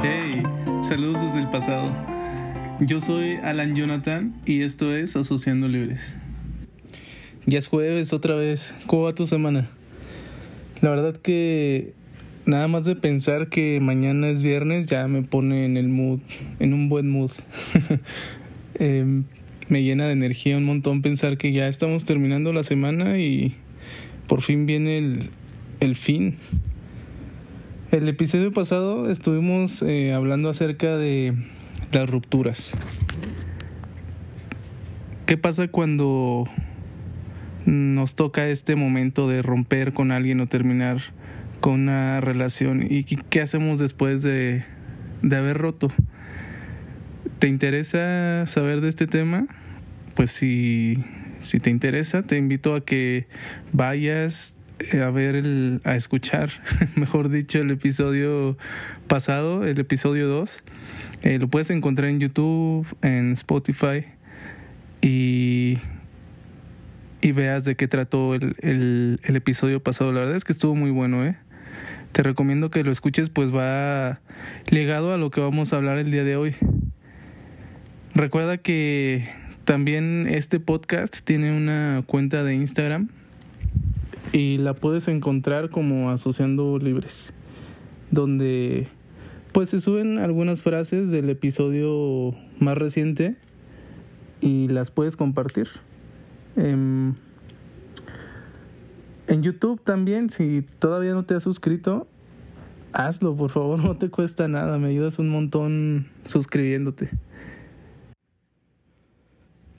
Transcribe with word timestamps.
Hey, 0.00 0.44
saludos 0.82 1.20
desde 1.20 1.40
el 1.40 1.50
pasado. 1.50 1.90
Yo 2.78 3.00
soy 3.00 3.34
Alan 3.42 3.74
Jonathan 3.74 4.40
y 4.46 4.62
esto 4.62 4.96
es 4.96 5.16
Asociando 5.16 5.66
Libres. 5.66 6.16
Ya 7.46 7.58
es 7.58 7.66
jueves 7.66 8.12
otra 8.12 8.36
vez. 8.36 8.72
¿Cómo 8.86 9.02
va 9.02 9.14
tu 9.16 9.26
semana? 9.26 9.70
La 10.80 10.90
verdad 10.90 11.16
que 11.16 11.94
nada 12.46 12.68
más 12.68 12.84
de 12.84 12.94
pensar 12.94 13.48
que 13.48 13.80
mañana 13.80 14.28
es 14.28 14.40
viernes 14.40 14.86
ya 14.86 15.08
me 15.08 15.22
pone 15.22 15.64
en 15.64 15.76
el 15.76 15.88
mood, 15.88 16.20
en 16.60 16.74
un 16.74 16.88
buen 16.88 17.10
mood. 17.10 17.32
Em, 18.80 19.24
me 19.68 19.82
llena 19.82 20.06
de 20.06 20.12
energía 20.12 20.56
un 20.56 20.64
montón 20.64 21.02
pensar 21.02 21.36
que 21.36 21.50
ya 21.50 21.66
estamos 21.66 22.04
terminando 22.04 22.52
la 22.52 22.62
semana 22.62 23.18
y 23.18 23.56
por 24.28 24.42
fin 24.42 24.66
viene 24.66 24.98
el, 24.98 25.30
el 25.80 25.96
fin. 25.96 26.36
El 27.90 28.06
episodio 28.06 28.52
pasado 28.52 29.10
estuvimos 29.10 29.80
eh, 29.80 30.12
hablando 30.12 30.50
acerca 30.50 30.98
de 30.98 31.32
las 31.90 32.10
rupturas. 32.10 32.72
¿Qué 35.24 35.38
pasa 35.38 35.68
cuando 35.68 36.44
nos 37.64 38.14
toca 38.14 38.46
este 38.48 38.76
momento 38.76 39.26
de 39.26 39.40
romper 39.40 39.94
con 39.94 40.12
alguien 40.12 40.40
o 40.40 40.46
terminar 40.46 40.98
con 41.60 41.80
una 41.80 42.20
relación? 42.20 42.86
¿Y 42.90 43.04
qué 43.04 43.40
hacemos 43.40 43.78
después 43.78 44.20
de, 44.20 44.64
de 45.22 45.36
haber 45.36 45.56
roto? 45.56 45.90
¿Te 47.38 47.48
interesa 47.48 48.44
saber 48.44 48.82
de 48.82 48.90
este 48.90 49.06
tema? 49.06 49.46
Pues 50.14 50.30
si, 50.30 51.02
si 51.40 51.58
te 51.58 51.70
interesa, 51.70 52.22
te 52.22 52.36
invito 52.36 52.74
a 52.74 52.84
que 52.84 53.28
vayas, 53.72 54.57
a 54.92 55.10
ver, 55.10 55.34
el, 55.34 55.80
a 55.84 55.96
escuchar, 55.96 56.50
mejor 56.96 57.28
dicho, 57.28 57.58
el 57.60 57.70
episodio 57.70 58.56
pasado, 59.06 59.64
el 59.64 59.78
episodio 59.78 60.28
2. 60.28 60.62
Eh, 61.22 61.38
lo 61.38 61.48
puedes 61.48 61.70
encontrar 61.70 62.08
en 62.08 62.20
YouTube, 62.20 62.86
en 63.02 63.32
Spotify 63.32 64.04
y, 65.00 65.78
y 67.20 67.32
veas 67.32 67.64
de 67.64 67.76
qué 67.76 67.88
trató 67.88 68.34
el, 68.34 68.56
el, 68.60 69.20
el, 69.22 69.36
episodio 69.36 69.82
pasado. 69.82 70.12
La 70.12 70.20
verdad 70.20 70.36
es 70.36 70.44
que 70.44 70.52
estuvo 70.52 70.74
muy 70.74 70.90
bueno, 70.90 71.24
¿eh? 71.24 71.36
Te 72.12 72.22
recomiendo 72.22 72.70
que 72.70 72.82
lo 72.84 72.90
escuches, 72.90 73.28
pues 73.28 73.54
va 73.54 74.20
ligado 74.70 75.12
a 75.12 75.18
lo 75.18 75.30
que 75.30 75.40
vamos 75.40 75.72
a 75.72 75.76
hablar 75.76 75.98
el 75.98 76.10
día 76.10 76.24
de 76.24 76.36
hoy. 76.36 76.54
Recuerda 78.14 78.58
que 78.58 79.28
también 79.64 80.26
este 80.28 80.58
podcast 80.58 81.18
tiene 81.24 81.54
una 81.54 82.02
cuenta 82.06 82.42
de 82.42 82.54
Instagram 82.54 83.10
y 84.32 84.58
la 84.58 84.74
puedes 84.74 85.08
encontrar 85.08 85.70
como 85.70 86.10
Asociando 86.10 86.78
Libres, 86.78 87.32
donde 88.10 88.88
pues 89.52 89.70
se 89.70 89.80
suben 89.80 90.18
algunas 90.18 90.62
frases 90.62 91.10
del 91.10 91.30
episodio 91.30 92.34
más 92.58 92.76
reciente 92.76 93.36
y 94.40 94.68
las 94.68 94.90
puedes 94.90 95.16
compartir. 95.16 95.68
En, 96.56 97.16
en 99.26 99.42
YouTube 99.42 99.80
también, 99.82 100.30
si 100.30 100.64
todavía 100.78 101.14
no 101.14 101.24
te 101.24 101.34
has 101.34 101.42
suscrito, 101.42 102.06
hazlo, 102.92 103.34
por 103.36 103.50
favor, 103.50 103.78
no 103.84 103.96
te 103.96 104.10
cuesta 104.10 104.48
nada, 104.48 104.78
me 104.78 104.88
ayudas 104.88 105.18
un 105.18 105.28
montón 105.28 106.08
suscribiéndote. 106.24 107.10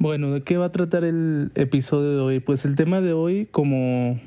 Bueno, 0.02 0.32
¿de 0.32 0.44
qué 0.44 0.58
va 0.58 0.68
a 0.68 0.72
tratar 0.72 1.04
el 1.04 1.52
episodio 1.56 2.12
de 2.12 2.22
hoy? 2.22 2.40
Pues 2.40 2.64
el 2.64 2.78
tema 2.78 3.02
de 3.02 3.12
hoy, 3.12 3.48
como 3.52 4.18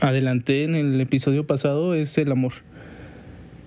adelanté 0.00 0.64
en 0.64 0.74
el 0.74 1.00
episodio 1.00 1.46
pasado 1.46 1.94
es 1.94 2.16
el 2.18 2.30
amor. 2.30 2.52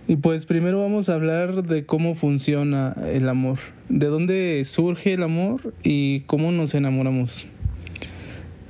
Y 0.08 0.18
pues 0.18 0.46
primero 0.46 0.82
vamos 0.82 1.10
a 1.10 1.14
hablar 1.14 1.64
de 1.64 1.86
cómo 1.86 2.16
funciona 2.16 2.96
el 3.06 3.30
amor, 3.30 3.60
de 3.88 4.08
dónde 4.08 4.62
surge 4.66 5.14
el 5.14 5.24
amor 5.24 5.74
y 5.84 6.22
cómo 6.22 6.52
nos 6.52 6.74
enamoramos. 6.74 7.46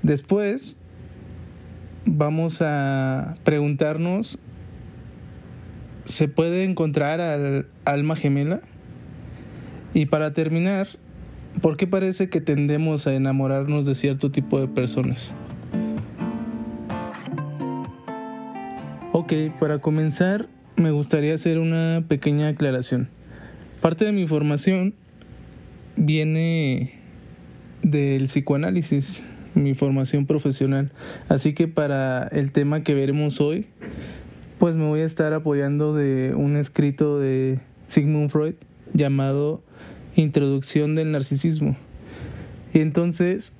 Después 0.04 0.78
vamos 2.06 2.62
a 2.62 3.36
preguntarnos, 3.44 4.38
¿se 6.06 6.28
puede 6.28 6.64
encontrar 6.64 7.22
al 7.22 7.68
alma 7.86 8.16
gemela? 8.16 8.62
Y 9.94 10.08
para 10.08 10.34
terminar, 10.34 10.88
¿por 11.62 11.78
qué 11.78 11.88
parece 11.88 12.30
que 12.30 12.42
tendemos 12.42 13.08
a 13.08 13.14
enamorarnos 13.14 13.86
de 13.86 13.96
cierto 13.96 14.32
tipo 14.32 14.60
de 14.60 14.68
personas? 14.68 15.34
Ok, 19.24 19.34
para 19.59 19.78
comenzar 19.78 20.48
me 20.78 20.90
gustaría 20.90 21.36
hacer 21.36 21.59
una 21.59 22.04
pequeña 22.08 22.48
aclaración. 22.48 23.08
Parte 23.80 24.04
de 24.04 24.12
mi 24.12 24.26
formación 24.26 24.96
viene 25.96 26.96
del 27.84 28.26
psicoanálisis, 28.26 29.22
mi 29.54 29.76
formación 29.76 30.26
profesional. 30.26 30.92
Así 31.30 31.54
que 31.54 31.68
para 31.68 32.30
el 32.30 32.52
tema 32.52 32.82
que 32.82 32.96
veremos 32.96 33.40
hoy, 33.42 33.68
pues 34.58 34.76
me 34.76 34.88
voy 34.88 35.02
a 35.02 35.06
estar 35.06 35.34
apoyando 35.34 35.94
de 35.94 36.34
un 36.34 36.56
escrito 36.56 37.20
de 37.20 37.59
Sigmund 37.86 38.32
Freud 38.32 38.56
llamado 38.96 39.62
Introducción 40.16 40.96
del 40.96 41.12
Narcisismo. 41.12 41.78
Y 42.74 42.80
entonces, 42.80 43.53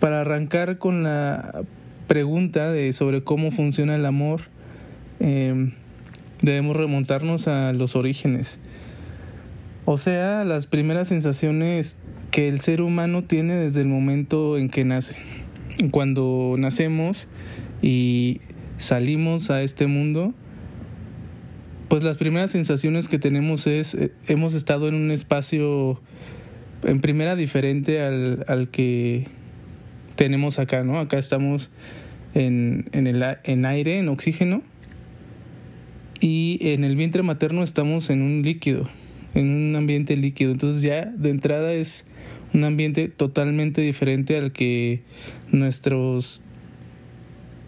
para 0.00 0.22
arrancar 0.22 0.78
con 0.78 1.04
la 1.04 1.62
pregunta 2.08 2.72
de 2.72 2.92
sobre 2.92 3.22
cómo 3.22 3.52
funciona 3.52 3.94
el 3.94 4.04
amor, 4.04 4.57
eh, 5.20 5.72
debemos 6.42 6.76
remontarnos 6.76 7.48
a 7.48 7.72
los 7.72 7.96
orígenes. 7.96 8.58
O 9.84 9.96
sea, 9.96 10.44
las 10.44 10.66
primeras 10.66 11.08
sensaciones 11.08 11.96
que 12.30 12.48
el 12.48 12.60
ser 12.60 12.82
humano 12.82 13.24
tiene 13.24 13.54
desde 13.54 13.80
el 13.80 13.88
momento 13.88 14.58
en 14.58 14.68
que 14.68 14.84
nace. 14.84 15.16
Cuando 15.90 16.56
nacemos 16.58 17.26
y 17.80 18.40
salimos 18.78 19.50
a 19.50 19.62
este 19.62 19.86
mundo, 19.86 20.34
pues 21.88 22.04
las 22.04 22.18
primeras 22.18 22.50
sensaciones 22.50 23.08
que 23.08 23.18
tenemos 23.18 23.66
es, 23.66 23.94
eh, 23.94 24.12
hemos 24.26 24.54
estado 24.54 24.88
en 24.88 24.94
un 24.94 25.10
espacio 25.10 26.00
en 26.82 27.00
primera 27.00 27.34
diferente 27.34 28.02
al, 28.02 28.44
al 28.46 28.68
que 28.68 29.26
tenemos 30.16 30.58
acá, 30.58 30.84
¿no? 30.84 30.98
Acá 30.98 31.18
estamos 31.18 31.70
en, 32.34 32.88
en, 32.92 33.06
el, 33.06 33.24
en 33.44 33.64
aire, 33.64 33.98
en 33.98 34.08
oxígeno, 34.08 34.62
y 36.20 36.58
en 36.60 36.84
el 36.84 36.96
vientre 36.96 37.22
materno 37.22 37.62
estamos 37.62 38.10
en 38.10 38.22
un 38.22 38.42
líquido, 38.42 38.88
en 39.34 39.50
un 39.50 39.76
ambiente 39.76 40.16
líquido. 40.16 40.52
Entonces 40.52 40.82
ya 40.82 41.06
de 41.06 41.30
entrada 41.30 41.72
es 41.72 42.04
un 42.54 42.64
ambiente 42.64 43.08
totalmente 43.08 43.80
diferente 43.80 44.36
al 44.36 44.52
que 44.52 45.02
nuestros 45.52 46.40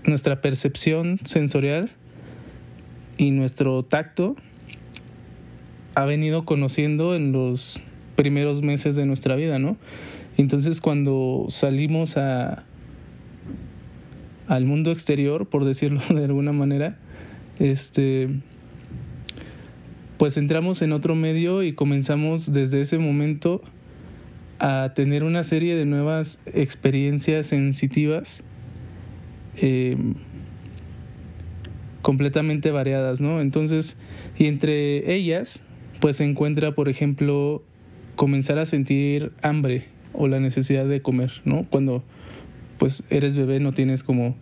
nuestra 0.04 0.40
percepción 0.40 1.20
sensorial 1.24 1.90
y 3.18 3.32
nuestro 3.32 3.82
tacto 3.84 4.34
ha 5.94 6.04
venido 6.06 6.44
conociendo 6.44 7.14
en 7.14 7.32
los 7.32 7.80
primeros 8.16 8.62
meses 8.62 8.96
de 8.96 9.04
nuestra 9.04 9.36
vida, 9.36 9.58
¿no? 9.58 9.76
Entonces 10.38 10.80
cuando 10.80 11.46
salimos 11.50 12.16
a 12.16 12.64
al 14.46 14.64
mundo 14.64 14.90
exterior, 14.90 15.48
por 15.48 15.64
decirlo 15.64 16.00
de 16.10 16.24
alguna 16.24 16.52
manera, 16.52 16.98
este, 17.60 18.28
pues 20.18 20.36
entramos 20.36 20.82
en 20.82 20.92
otro 20.92 21.14
medio 21.14 21.62
y 21.62 21.74
comenzamos 21.74 22.52
desde 22.52 22.80
ese 22.80 22.98
momento 22.98 23.62
a 24.58 24.92
tener 24.94 25.22
una 25.22 25.44
serie 25.44 25.76
de 25.76 25.86
nuevas 25.86 26.38
experiencias 26.46 27.46
sensitivas 27.46 28.42
eh, 29.56 29.96
completamente 32.02 32.70
variadas, 32.70 33.20
¿no? 33.20 33.40
Entonces, 33.40 33.96
y 34.38 34.46
entre 34.46 35.14
ellas, 35.14 35.60
pues 36.00 36.16
se 36.16 36.24
encuentra, 36.24 36.72
por 36.74 36.88
ejemplo, 36.88 37.62
comenzar 38.16 38.58
a 38.58 38.66
sentir 38.66 39.32
hambre 39.42 39.86
o 40.12 40.28
la 40.28 40.40
necesidad 40.40 40.86
de 40.86 41.02
comer, 41.02 41.32
¿no? 41.44 41.66
Cuando 41.70 42.02
pues 42.78 43.02
eres 43.10 43.36
bebé 43.36 43.60
no 43.60 43.72
tienes 43.72 44.02
como 44.02 44.34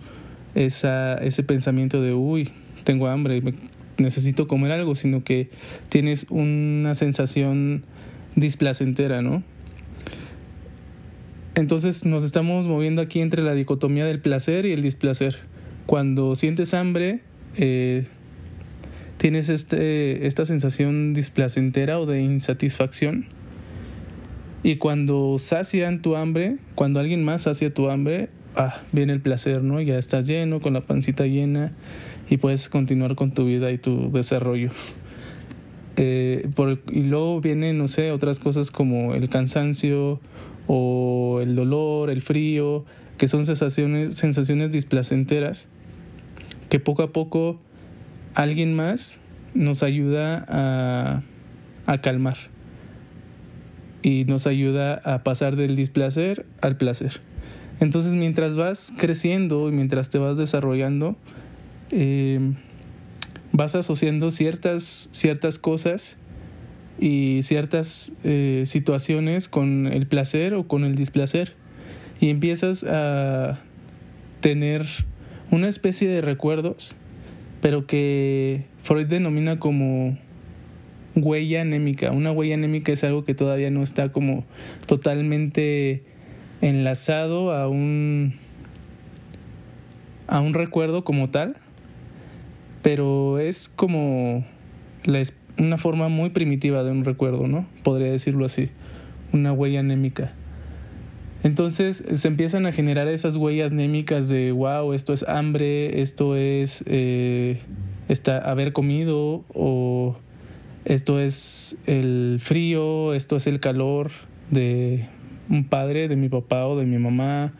esa, 0.55 1.15
ese 1.17 1.43
pensamiento 1.43 2.01
de, 2.01 2.15
uy, 2.15 2.53
tengo 2.85 3.09
hambre, 3.09 3.43
necesito 3.99 4.49
comer 4.49 4.73
algo, 4.73 4.95
sino 4.95 5.25
que 5.25 5.51
tienes 5.89 6.27
una 6.31 6.95
sensación 6.95 7.85
displacentera, 8.37 9.23
¿no? 9.23 9.43
Entonces 11.55 12.05
nos 12.05 12.23
estamos 12.23 12.67
moviendo 12.67 13.03
aquí 13.03 13.21
entre 13.21 13.43
la 13.43 13.55
dicotomía 13.55 14.05
del 14.05 14.21
placer 14.21 14.65
y 14.65 14.73
el 14.73 14.83
displacer. 14.83 15.39
Cuando 15.87 16.37
sientes 16.37 16.73
hambre, 16.73 17.21
eh, 17.57 18.07
tienes 19.17 19.49
este, 19.49 20.27
esta 20.27 20.47
sensación 20.47 21.15
displacentera 21.15 21.99
o 21.99 22.07
de 22.07 22.21
insatisfacción. 22.21 23.27
Y 24.63 24.77
cuando 24.77 25.39
sacian 25.39 26.03
tu 26.03 26.15
hambre, 26.15 26.59
cuando 26.75 27.01
alguien 27.01 27.25
más 27.25 27.43
sacia 27.43 27.75
tu 27.75 27.91
hambre, 27.91 28.29
ah, 28.55 28.83
viene 28.93 29.13
el 29.13 29.21
placer, 29.21 29.63
¿no? 29.63 29.81
Ya 29.81 29.99
estás 29.99 30.27
lleno, 30.27 30.61
con 30.61 30.75
la 30.75 30.83
pancita 30.83 31.27
llena, 31.27 31.73
y 32.31 32.37
puedes 32.37 32.69
continuar 32.69 33.15
con 33.15 33.33
tu 33.33 33.47
vida 33.47 33.71
y 33.71 33.79
tu 33.79 34.11
desarrollo. 34.13 34.71
Eh, 35.97 36.49
y 36.93 37.03
luego 37.03 37.41
vienen, 37.41 37.79
no 37.79 37.89
sé, 37.89 38.13
otras 38.13 38.39
cosas 38.39 38.71
como 38.71 39.15
el 39.15 39.29
cansancio 39.29 40.21
o 40.69 41.41
el 41.43 41.57
dolor, 41.57 42.11
el 42.11 42.23
frío, 42.23 42.85
que 43.17 43.27
son 43.27 43.47
sensaciones, 43.47 44.17
sensaciones 44.17 44.71
displacenteras, 44.71 45.67
que 46.69 46.79
poco 46.79 47.03
a 47.03 47.13
poco 47.13 47.59
alguien 48.35 48.77
más 48.77 49.19
nos 49.55 49.83
ayuda 49.83 50.45
a, 50.49 51.23
a 51.87 52.01
calmar 52.01 52.37
y 54.03 54.25
nos 54.25 54.47
ayuda 54.47 55.01
a 55.05 55.25
pasar 55.25 55.57
del 55.57 55.75
displacer 55.75 56.47
al 56.61 56.77
placer. 56.77 57.21
Entonces 57.81 58.15
mientras 58.15 58.57
vas 58.57 58.93
creciendo 58.97 59.69
y 59.69 59.73
mientras 59.73 60.11
te 60.11 60.19
vas 60.19 60.37
desarrollando, 60.37 61.17
eh, 61.91 62.41
vas 63.53 63.75
asociando 63.75 64.31
ciertas, 64.31 65.09
ciertas 65.13 65.59
cosas 65.59 66.17
y 66.99 67.41
ciertas 67.43 68.13
eh, 68.25 68.65
situaciones 68.67 69.49
con 69.49 69.87
el 69.87 70.07
placer 70.07 70.55
o 70.55 70.67
con 70.67 70.85
el 70.85 70.97
displacer 70.97 71.55
y 72.21 72.31
empiezas 72.31 72.85
a 72.85 73.61
tener 74.41 74.87
una 75.51 75.69
especie 75.69 76.09
de 76.09 76.21
recuerdos, 76.21 76.95
pero 77.61 77.87
que 77.87 78.65
Freud 78.83 79.07
denomina 79.07 79.59
como 79.59 80.19
huella 81.15 81.63
anémica. 81.63 82.11
Una 82.13 82.33
huella 82.33 82.55
anémica 82.55 82.93
es 82.93 83.05
algo 83.05 83.25
que 83.25 83.35
todavía 83.35 83.71
no 83.71 83.83
está 83.83 84.13
como 84.13 84.45
totalmente 84.87 86.03
enlazado 86.61 87.53
a 87.53 87.69
un 87.69 88.35
a 90.27 90.41
un 90.41 90.53
recuerdo 90.53 91.05
como 91.05 91.31
tal, 91.31 91.57
pero 92.89 93.39
es 93.39 93.69
como 93.69 94.47
una 95.59 95.77
forma 95.77 96.09
muy 96.09 96.31
primitiva 96.31 96.83
de 96.85 96.91
un 96.91 97.05
recuerdo, 97.05 97.47
¿no? 97.47 97.67
Podría 97.83 98.11
decirlo 98.11 98.47
así, 98.47 98.71
una 99.31 99.53
huella 99.53 99.81
anémica. 99.81 100.33
Entonces 101.43 102.03
se 102.11 102.29
empiezan 102.29 102.65
a 102.65 102.73
generar 102.73 103.07
esas 103.09 103.37
huellas 103.37 103.73
anémicas 103.73 104.31
de, 104.31 104.53
wow, 104.53 104.95
esto 104.95 105.13
es 105.13 105.23
hambre, 105.29 106.01
esto 106.01 106.35
es 106.35 106.83
eh, 106.87 107.61
haber 108.43 108.73
comido 108.73 109.45
o 109.53 110.17
esto 110.87 111.21
es 111.21 111.77
el 111.85 112.41
frío, 112.43 113.13
esto 113.13 113.37
es 113.37 113.47
el 113.47 113.61
calor 113.61 114.13
de 114.51 115.05
un 115.51 115.65
padre, 115.65 116.09
de 116.09 116.17
mi 116.17 116.31
papá 116.31 116.67
o 116.67 116.79
de 116.79 116.87
mi 116.87 116.97
mamá, 116.97 117.53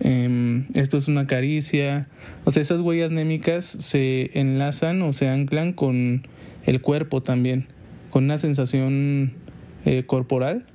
em, 0.00 0.66
esto 0.74 0.98
es 0.98 1.08
una 1.08 1.26
caricia. 1.26 2.08
O 2.44 2.50
sea, 2.50 2.62
esas 2.62 2.80
huellas 2.80 3.10
némicas 3.10 3.64
se 3.64 4.38
enlazan 4.38 5.02
o 5.02 5.12
se 5.12 5.28
anclan 5.28 5.72
con 5.72 6.26
el 6.66 6.80
cuerpo 6.80 7.22
también, 7.22 7.66
con 8.10 8.24
una 8.24 8.38
sensación 8.38 9.32
eh, 9.84 10.04
corporal 10.04 10.66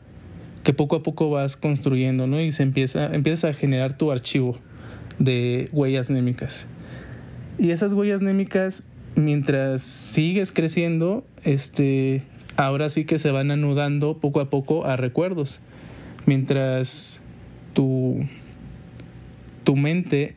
que 0.66 0.74
poco 0.74 0.96
a 0.96 1.04
poco 1.04 1.30
vas 1.30 1.58
construyendo, 1.58 2.26
¿no? 2.26 2.42
Y 2.42 2.52
se 2.52 2.64
empieza, 2.64 3.06
empiezas 3.14 3.52
a 3.52 3.54
generar 3.54 3.98
tu 3.98 4.12
archivo 4.12 4.58
de 5.20 5.70
huellas 5.72 6.10
némicas. 6.10 6.66
Y 7.60 7.70
esas 7.70 7.94
huellas 7.94 8.22
némicas 8.22 8.84
mientras 9.16 9.84
sigues 9.84 10.52
creciendo, 10.52 11.24
este, 11.44 12.24
ahora 12.58 12.90
sí 12.90 13.06
que 13.06 13.20
se 13.20 13.30
van 13.30 13.52
anudando 13.52 14.18
poco 14.18 14.42
a 14.42 14.50
poco 14.50 14.86
a 14.86 14.98
recuerdos. 14.98 15.60
Mientras 16.26 17.22
tu, 17.74 18.26
tu 19.66 19.76
mente 19.76 20.36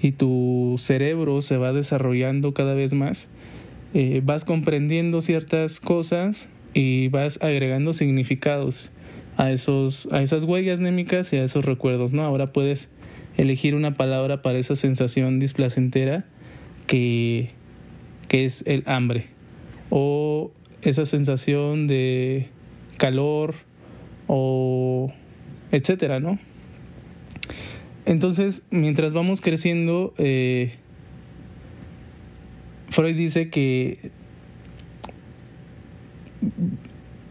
y 0.00 0.12
tu 0.12 0.76
cerebro 0.78 1.42
se 1.42 1.56
va 1.56 1.72
desarrollando 1.72 2.54
cada 2.54 2.74
vez 2.74 2.92
más, 2.92 3.28
eh, 3.94 4.22
vas 4.24 4.44
comprendiendo 4.44 5.20
ciertas 5.20 5.80
cosas 5.80 6.48
y 6.72 7.08
vas 7.08 7.40
agregando 7.42 7.94
significados 7.94 8.92
a, 9.36 9.50
esos, 9.50 10.08
a 10.12 10.22
esas 10.22 10.44
huellas 10.44 10.78
némicas 10.78 11.32
y 11.32 11.38
a 11.38 11.44
esos 11.44 11.64
recuerdos, 11.64 12.12
¿no? 12.12 12.22
Ahora 12.22 12.52
puedes 12.52 12.88
elegir 13.36 13.74
una 13.74 13.96
palabra 13.96 14.42
para 14.42 14.58
esa 14.60 14.76
sensación 14.76 15.40
displacentera 15.40 16.24
que 16.86 17.50
que 18.28 18.44
es 18.44 18.62
el 18.66 18.84
hambre 18.86 19.26
o 19.90 20.52
esa 20.82 21.06
sensación 21.06 21.86
de 21.86 22.48
calor 22.98 23.54
o 24.26 25.12
etcétera, 25.72 26.20
¿no? 26.20 26.38
Entonces, 28.08 28.62
mientras 28.70 29.12
vamos 29.12 29.42
creciendo, 29.42 30.14
eh, 30.16 30.76
Freud 32.88 33.14
dice 33.14 33.50
que 33.50 34.10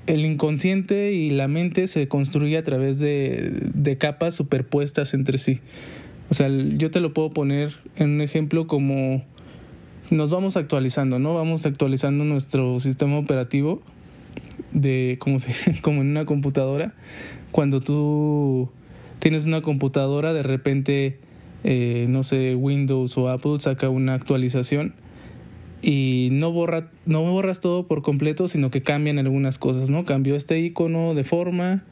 el 0.06 0.24
inconsciente 0.24 1.14
y 1.14 1.32
la 1.32 1.48
mente 1.48 1.88
se 1.88 2.08
construye 2.08 2.60
a 2.60 2.64
través 2.64 3.00
de, 3.00 3.54
de 3.74 3.98
capas 3.98 4.36
superpuestas 4.36 5.16
entre 5.16 5.40
sí. 5.40 5.62
O 6.30 6.36
sea, 6.36 6.48
yo 6.48 6.92
te 6.92 7.00
lo 7.00 7.12
puedo 7.12 7.32
poner 7.32 7.74
en 7.96 8.12
un 8.12 8.22
ejemplo 8.22 8.68
como 8.68 9.24
nos 10.12 10.30
vamos 10.30 10.58
actualizando, 10.58 11.18
¿no? 11.18 11.34
Vamos 11.34 11.66
actualizando 11.66 12.24
nuestro 12.24 12.80
sistema 12.80 13.18
operativo 13.18 13.82
de 14.74 15.18
como, 15.20 15.40
si, 15.40 15.52
como 15.82 16.02
en 16.02 16.12
una 16.12 16.26
computadora. 16.28 16.94
Cuando 17.52 17.82
tú 17.82 18.70
tienes 19.20 19.46
una 19.46 19.62
computadora, 19.62 20.34
de 20.34 20.44
repente, 20.44 21.20
eh, 21.64 22.06
no 22.10 22.24
sé, 22.24 22.56
Windows 22.56 23.18
o 23.18 23.30
Apple 23.30 23.60
saca 23.60 23.90
una 23.90 24.14
actualización 24.14 24.94
y 25.82 26.30
no 26.32 26.52
borra 26.52 26.90
no 27.06 27.22
borras 27.24 27.62
todo 27.62 27.88
por 27.88 28.02
completo, 28.02 28.48
sino 28.48 28.72
que 28.72 28.82
cambian 28.82 29.20
algunas 29.20 29.58
cosas, 29.58 29.90
¿no? 29.90 30.06
Cambió 30.06 30.36
este 30.36 30.60
icono 30.60 31.14
de 31.14 31.24
forma 31.24 31.84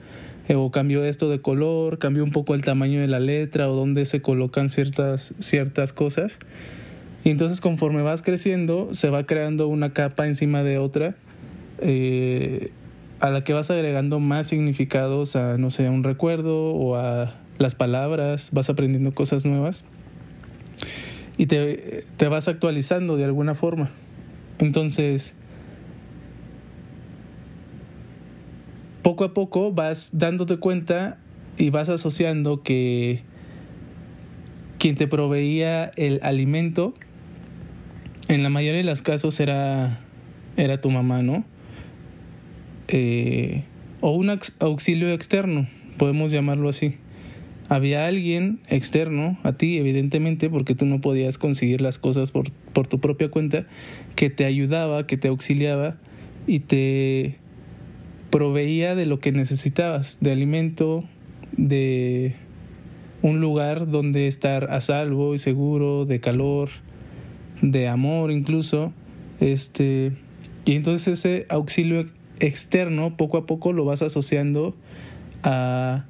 eh, 0.48 0.56
o 0.56 0.72
cambió 0.72 1.04
esto 1.04 1.30
de 1.30 1.40
color, 1.40 2.00
cambió 2.00 2.24
un 2.24 2.32
poco 2.32 2.56
el 2.56 2.64
tamaño 2.64 3.00
de 3.00 3.08
la 3.08 3.20
letra 3.20 3.70
o 3.70 3.76
dónde 3.76 4.06
se 4.06 4.22
colocan 4.22 4.70
ciertas 4.70 5.34
ciertas 5.40 5.94
cosas. 5.94 6.40
Y 7.24 7.30
entonces 7.30 7.62
conforme 7.62 8.02
vas 8.02 8.22
creciendo, 8.22 8.94
se 8.94 9.10
va 9.10 9.26
creando 9.26 9.68
una 9.68 9.94
capa 9.94 10.28
encima 10.28 10.64
de 10.64 10.78
otra, 10.78 11.16
eh, 11.80 12.72
a 13.20 13.30
la 13.30 13.44
que 13.44 13.54
vas 13.54 13.70
agregando 13.70 14.20
más 14.20 14.48
significados 14.48 15.36
a, 15.36 15.58
no 15.58 15.70
sé, 15.72 15.88
a 15.88 15.92
un 15.92 16.04
recuerdo 16.04 16.74
o 16.74 16.96
a 16.96 17.34
las 17.58 17.76
palabras, 17.76 18.50
vas 18.52 18.70
aprendiendo 18.70 19.14
cosas 19.14 19.46
nuevas 19.46 19.84
y 21.38 21.48
te, 21.48 22.04
te 22.18 22.28
vas 22.28 22.48
actualizando 22.48 23.18
de 23.18 23.26
alguna 23.26 23.56
forma. 23.56 23.90
Entonces, 24.60 25.34
poco 29.02 29.24
a 29.24 29.34
poco 29.34 29.72
vas 29.72 30.10
dándote 30.12 30.58
cuenta 30.58 31.18
y 31.58 31.70
vas 31.70 31.90
asociando 31.90 32.64
que 32.64 33.22
quien 34.80 34.96
te 34.96 35.08
proveía 35.08 35.92
el 35.96 36.20
alimento 36.24 36.94
en 38.28 38.44
la 38.44 38.50
mayoría 38.50 38.80
de 38.80 38.84
los 38.84 39.02
casos 39.02 39.40
era, 39.40 40.00
era 40.58 40.82
tu 40.82 40.90
mamá, 40.90 41.22
¿no? 41.22 41.44
Eh, 42.88 43.64
o 44.02 44.12
un 44.12 44.30
auxilio 44.60 45.14
externo, 45.14 45.68
podemos 45.98 46.32
llamarlo 46.32 46.70
así. 46.70 46.96
Había 47.68 48.06
alguien 48.06 48.60
externo 48.70 49.40
a 49.44 49.54
ti, 49.54 49.78
evidentemente, 49.78 50.50
porque 50.50 50.76
tú 50.76 50.86
no 50.86 51.02
podías 51.02 51.40
conseguir 51.40 51.82
las 51.82 51.98
cosas 51.98 52.32
por, 52.32 52.52
por 52.74 52.88
tu 52.88 53.00
propia 53.00 53.30
cuenta, 53.30 53.66
que 54.16 54.30
te 54.30 54.46
ayudaba, 54.46 55.08
que 55.08 55.18
te 55.18 55.30
auxiliaba 55.30 55.96
y 56.46 56.60
te 56.60 57.38
proveía 58.30 58.94
de 58.94 59.08
lo 59.08 59.20
que 59.20 59.32
necesitabas, 59.32 60.18
de 60.22 60.32
alimento, 60.32 61.06
de 61.58 62.36
un 63.24 63.40
lugar 63.40 63.90
donde 63.90 64.28
estar 64.28 64.72
a 64.72 64.82
salvo 64.82 65.34
y 65.34 65.40
seguro, 65.40 66.06
de 66.06 66.20
calor, 66.20 66.70
de 67.62 67.88
amor 67.88 68.32
incluso, 68.32 68.94
este, 69.40 70.12
y 70.66 70.74
entonces 70.74 71.20
ese 71.20 71.46
auxilio 71.50 72.06
externo 72.40 73.16
poco 73.18 73.38
a 73.38 73.46
poco 73.46 73.74
lo 73.74 73.86
vas 73.86 74.02
asociando 74.02 74.76
a 75.44 76.06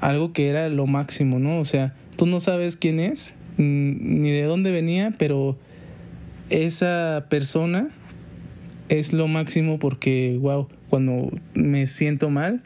algo 0.00 0.32
que 0.32 0.48
era 0.48 0.68
lo 0.68 0.86
máximo, 0.86 1.38
¿no? 1.38 1.60
O 1.60 1.64
sea, 1.64 1.94
tú 2.16 2.26
no 2.26 2.40
sabes 2.40 2.76
quién 2.76 3.00
es, 3.00 3.34
ni 3.56 4.30
de 4.30 4.42
dónde 4.42 4.70
venía, 4.70 5.14
pero 5.18 5.56
esa 6.50 7.26
persona 7.30 7.88
es 8.88 9.12
lo 9.12 9.28
máximo 9.28 9.78
porque, 9.78 10.38
wow, 10.40 10.68
cuando 10.90 11.30
me 11.54 11.86
siento 11.86 12.30
mal, 12.30 12.62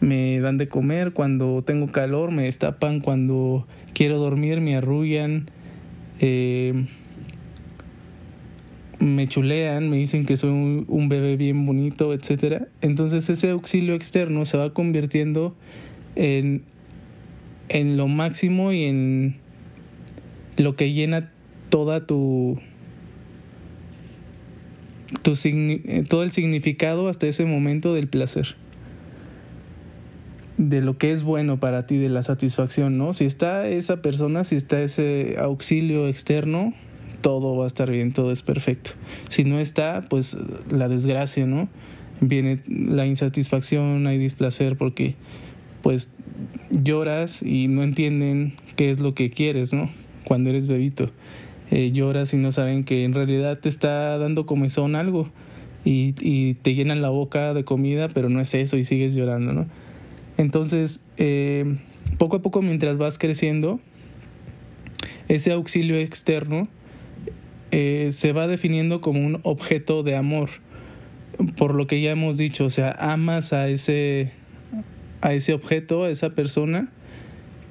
me 0.00 0.40
dan 0.40 0.58
de 0.58 0.68
comer, 0.68 1.12
cuando 1.12 1.62
tengo 1.62 1.86
calor, 1.86 2.30
me 2.30 2.44
destapan, 2.44 3.00
cuando 3.00 3.66
quiero 3.94 4.18
dormir, 4.18 4.60
me 4.60 4.76
arrullan. 4.76 5.50
Eh, 6.20 6.86
me 9.04 9.28
chulean, 9.28 9.90
me 9.90 9.96
dicen 9.96 10.24
que 10.24 10.36
soy 10.36 10.50
un, 10.50 11.08
bebé 11.08 11.36
bien 11.36 11.66
bonito, 11.66 12.12
etcétera. 12.14 12.68
Entonces 12.80 13.28
ese 13.28 13.50
auxilio 13.50 13.94
externo 13.94 14.44
se 14.46 14.56
va 14.56 14.72
convirtiendo 14.72 15.54
en, 16.16 16.62
en 17.68 17.96
lo 17.96 18.08
máximo 18.08 18.72
y 18.72 18.84
en 18.84 19.36
lo 20.56 20.76
que 20.76 20.92
llena 20.92 21.30
toda 21.68 22.06
tu 22.06 22.58
todo 26.08 26.22
el 26.22 26.32
significado 26.32 27.08
hasta 27.08 27.26
ese 27.26 27.44
momento 27.44 27.94
del 27.94 28.08
placer 28.08 28.56
de 30.56 30.80
lo 30.80 30.98
que 30.98 31.12
es 31.12 31.22
bueno 31.22 31.58
para 31.58 31.86
ti, 31.86 31.98
de 31.98 32.08
la 32.08 32.22
satisfacción, 32.22 32.96
¿no? 32.96 33.12
Si 33.12 33.24
está 33.24 33.66
esa 33.68 34.02
persona, 34.02 34.44
si 34.44 34.56
está 34.56 34.80
ese 34.80 35.36
auxilio 35.38 36.08
externo, 36.08 36.74
todo 37.24 37.56
va 37.56 37.64
a 37.64 37.66
estar 37.66 37.90
bien, 37.90 38.12
todo 38.12 38.32
es 38.32 38.42
perfecto. 38.42 38.90
Si 39.30 39.44
no 39.44 39.58
está, 39.58 40.04
pues 40.10 40.36
la 40.70 40.90
desgracia, 40.90 41.46
¿no? 41.46 41.70
Viene 42.20 42.60
la 42.68 43.06
insatisfacción, 43.06 44.06
hay 44.06 44.18
displacer 44.18 44.76
porque 44.76 45.14
pues 45.82 46.10
lloras 46.70 47.42
y 47.42 47.66
no 47.68 47.82
entienden 47.82 48.52
qué 48.76 48.90
es 48.90 48.98
lo 48.98 49.14
que 49.14 49.30
quieres, 49.30 49.72
¿no? 49.72 49.88
Cuando 50.24 50.50
eres 50.50 50.68
bebito. 50.68 51.12
Eh, 51.70 51.92
lloras 51.92 52.34
y 52.34 52.36
no 52.36 52.52
saben 52.52 52.84
que 52.84 53.04
en 53.04 53.14
realidad 53.14 53.58
te 53.58 53.70
está 53.70 54.18
dando 54.18 54.44
comezón 54.44 54.94
algo 54.94 55.30
y, 55.82 56.14
y 56.20 56.54
te 56.56 56.74
llenan 56.74 57.00
la 57.00 57.08
boca 57.08 57.54
de 57.54 57.64
comida, 57.64 58.08
pero 58.08 58.28
no 58.28 58.42
es 58.42 58.52
eso 58.52 58.76
y 58.76 58.84
sigues 58.84 59.14
llorando, 59.14 59.54
¿no? 59.54 59.66
Entonces, 60.36 61.00
eh, 61.16 61.78
poco 62.18 62.36
a 62.36 62.42
poco 62.42 62.60
mientras 62.60 62.98
vas 62.98 63.16
creciendo, 63.16 63.80
ese 65.28 65.52
auxilio 65.52 65.96
externo 65.96 66.68
eh, 67.76 68.12
se 68.12 68.30
va 68.30 68.46
definiendo 68.46 69.00
como 69.00 69.18
un 69.26 69.40
objeto 69.42 70.04
de 70.04 70.14
amor, 70.14 70.48
por 71.56 71.74
lo 71.74 71.88
que 71.88 72.00
ya 72.00 72.12
hemos 72.12 72.36
dicho, 72.36 72.66
o 72.66 72.70
sea, 72.70 72.92
amas 72.92 73.52
a 73.52 73.66
ese, 73.66 74.30
a 75.22 75.34
ese 75.34 75.54
objeto, 75.54 76.04
a 76.04 76.10
esa 76.10 76.30
persona 76.36 76.92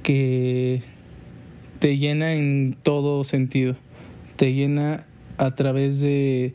que 0.02 0.82
te 1.80 1.98
llena 1.98 2.34
en 2.34 2.76
todo 2.84 3.24
sentido, 3.24 3.78
te 4.36 4.52
llena 4.52 5.06
a 5.38 5.56
través 5.56 6.02
de 6.02 6.54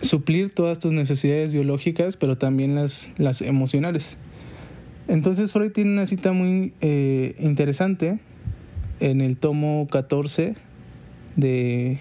suplir 0.00 0.54
todas 0.54 0.78
tus 0.78 0.94
necesidades 0.94 1.52
biológicas, 1.52 2.16
pero 2.16 2.38
también 2.38 2.74
las, 2.74 3.10
las 3.18 3.42
emocionales. 3.42 4.16
Entonces 5.08 5.52
Freud 5.52 5.72
tiene 5.72 5.92
una 5.92 6.06
cita 6.06 6.32
muy 6.32 6.72
eh, 6.80 7.36
interesante 7.38 8.18
en 9.00 9.20
el 9.20 9.36
tomo 9.36 9.86
14 9.90 10.54
de... 11.36 11.98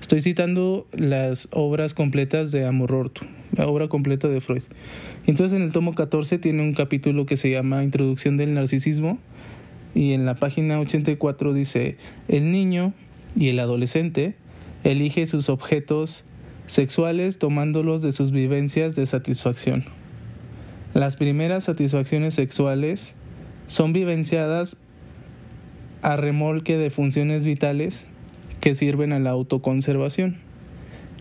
Estoy 0.00 0.20
citando 0.20 0.86
las 0.92 1.48
obras 1.52 1.94
completas 1.94 2.52
de 2.52 2.66
Amororto, 2.66 3.22
la 3.56 3.66
obra 3.66 3.88
completa 3.88 4.28
de 4.28 4.40
Freud. 4.40 4.62
Entonces 5.26 5.56
en 5.56 5.62
el 5.62 5.72
tomo 5.72 5.94
14 5.94 6.38
tiene 6.38 6.62
un 6.62 6.74
capítulo 6.74 7.24
que 7.26 7.36
se 7.36 7.50
llama 7.50 7.82
Introducción 7.82 8.36
del 8.36 8.54
Narcisismo 8.54 9.18
y 9.94 10.12
en 10.12 10.26
la 10.26 10.34
página 10.34 10.78
84 10.80 11.54
dice, 11.54 11.96
el 12.28 12.52
niño 12.52 12.92
y 13.36 13.48
el 13.48 13.58
adolescente 13.58 14.34
elige 14.84 15.26
sus 15.26 15.48
objetos 15.48 16.24
sexuales 16.66 17.38
tomándolos 17.38 18.02
de 18.02 18.12
sus 18.12 18.30
vivencias 18.30 18.94
de 18.96 19.06
satisfacción. 19.06 19.84
Las 20.94 21.16
primeras 21.16 21.64
satisfacciones 21.64 22.34
sexuales 22.34 23.14
son 23.66 23.92
vivenciadas 23.92 24.76
a 26.02 26.16
remolque 26.16 26.76
de 26.76 26.90
funciones 26.90 27.44
vitales 27.44 28.06
que 28.60 28.74
sirven 28.74 29.12
a 29.12 29.18
la 29.18 29.30
autoconservación. 29.30 30.38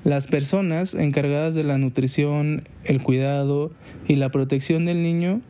Las 0.03 0.27
personas 0.27 0.93
encargadas 0.93 1.55
de 1.55 1.63
la 1.63 1.77
nutrición, 1.77 2.63
el 2.85 3.01
cuidado 3.01 3.71
y 4.07 4.15
la 4.15 4.29
protección 4.29 4.85
del 4.85 5.03
niño 5.03 5.41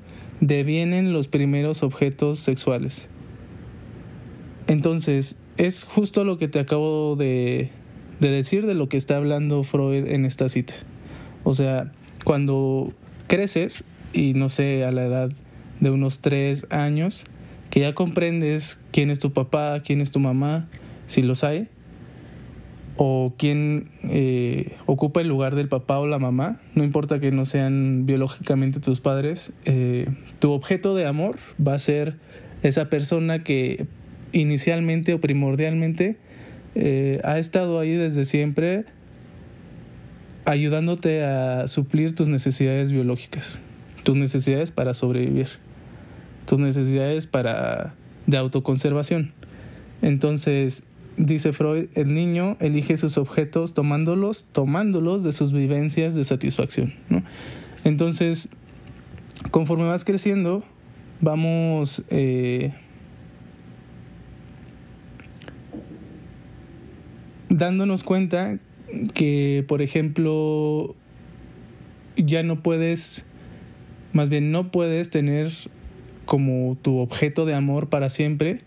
devienen 0.42 1.14
los 1.14 1.28
primeros 1.28 1.84
objetos 1.84 2.40
sexuales. 2.40 3.08
Entonces, 4.68 5.36
es 5.58 5.84
justo 5.84 6.24
lo 6.24 6.38
que 6.38 6.48
te 6.48 6.60
acabo 6.60 7.16
de, 7.16 7.70
de 8.20 8.30
decir 8.30 8.66
de 8.66 8.76
lo 8.76 8.90
que 8.90 8.98
está 8.98 9.18
hablando 9.18 9.64
Freud 9.64 10.08
en 10.08 10.26
esta 10.26 10.50
cita. 10.50 10.74
O 11.44 11.54
sea, 11.54 11.92
cuando 12.24 12.94
creces 13.28 13.84
y 14.14 14.34
no 14.34 14.50
sé, 14.50 14.84
a 14.84 14.92
la 14.92 15.06
edad 15.06 15.32
de 15.80 15.92
unos 15.92 16.20
tres 16.20 16.66
años, 16.70 17.24
que 17.70 17.82
ya 17.82 17.94
comprendes 17.94 18.80
quién 18.92 19.12
es 19.12 19.20
tu 19.20 19.32
papá, 19.32 19.82
quién 19.86 20.02
es 20.02 20.12
tu 20.12 20.20
mamá, 20.20 20.68
si 21.08 21.22
los 21.22 21.44
hay, 21.44 21.68
o 23.02 23.34
quién 23.38 23.88
eh, 24.04 24.74
ocupa 24.86 25.22
el 25.22 25.30
lugar 25.30 25.56
del 25.56 25.70
papá 25.70 26.00
o 26.00 26.06
la 26.06 26.20
mamá, 26.20 26.60
no 26.76 26.84
importa 26.84 27.22
que 27.22 27.32
no 27.32 27.46
sean 27.46 28.06
biológicamente 28.06 28.82
tus 28.82 29.00
padres, 29.00 29.54
eh, 29.64 30.10
tu 30.40 30.52
objeto 30.52 30.94
de 30.96 31.06
amor 31.06 31.38
va 31.66 31.76
a 31.76 31.80
ser 31.80 32.18
esa 32.62 32.90
persona 32.90 33.42
que 33.42 33.86
inicialmente 34.34 35.14
o 35.14 35.22
primordialmente 35.22 36.18
eh, 36.76 37.22
ha 37.24 37.40
estado 37.40 37.80
ahí 37.80 37.94
desde 37.94 38.26
siempre 38.26 38.84
ayudándote 40.44 41.24
a 41.24 41.70
suplir 41.70 42.16
tus 42.16 42.28
necesidades 42.28 42.92
biológicas, 42.92 43.60
tus 44.04 44.18
necesidades 44.18 44.72
para 44.72 44.94
sobrevivir, 44.94 45.48
tus 46.46 46.60
necesidades 46.60 47.28
para 47.28 47.94
de 48.28 48.36
autoconservación. 48.36 49.32
Entonces, 50.02 50.84
dice 51.20 51.52
Freud, 51.52 51.88
el 51.96 52.14
niño 52.14 52.56
elige 52.60 52.98
sus 52.98 53.18
objetos 53.18 53.74
tomándolos, 53.74 54.46
tomándolos 54.54 55.24
de 55.24 55.34
sus 55.34 55.52
vivencias 55.52 56.16
de 56.16 56.24
satisfacción. 56.24 56.94
Entonces, 57.84 58.48
conforme 59.52 59.84
vas 59.84 60.06
creciendo, 60.06 60.64
vamos 61.20 62.04
eh, 62.10 62.72
dándonos 67.50 68.04
cuenta 68.04 68.58
que, 69.14 69.66
por 69.68 69.82
ejemplo, 69.82 70.96
ya 72.16 72.44
no 72.44 72.64
puedes, 72.64 73.26
más 74.14 74.30
bien 74.30 74.52
no 74.52 74.72
puedes 74.72 75.10
tener 75.10 75.52
como 76.26 76.78
tu 76.82 77.00
objeto 77.00 77.46
de 77.46 77.56
amor 77.56 77.90
para 77.90 78.10
siempre 78.10 78.62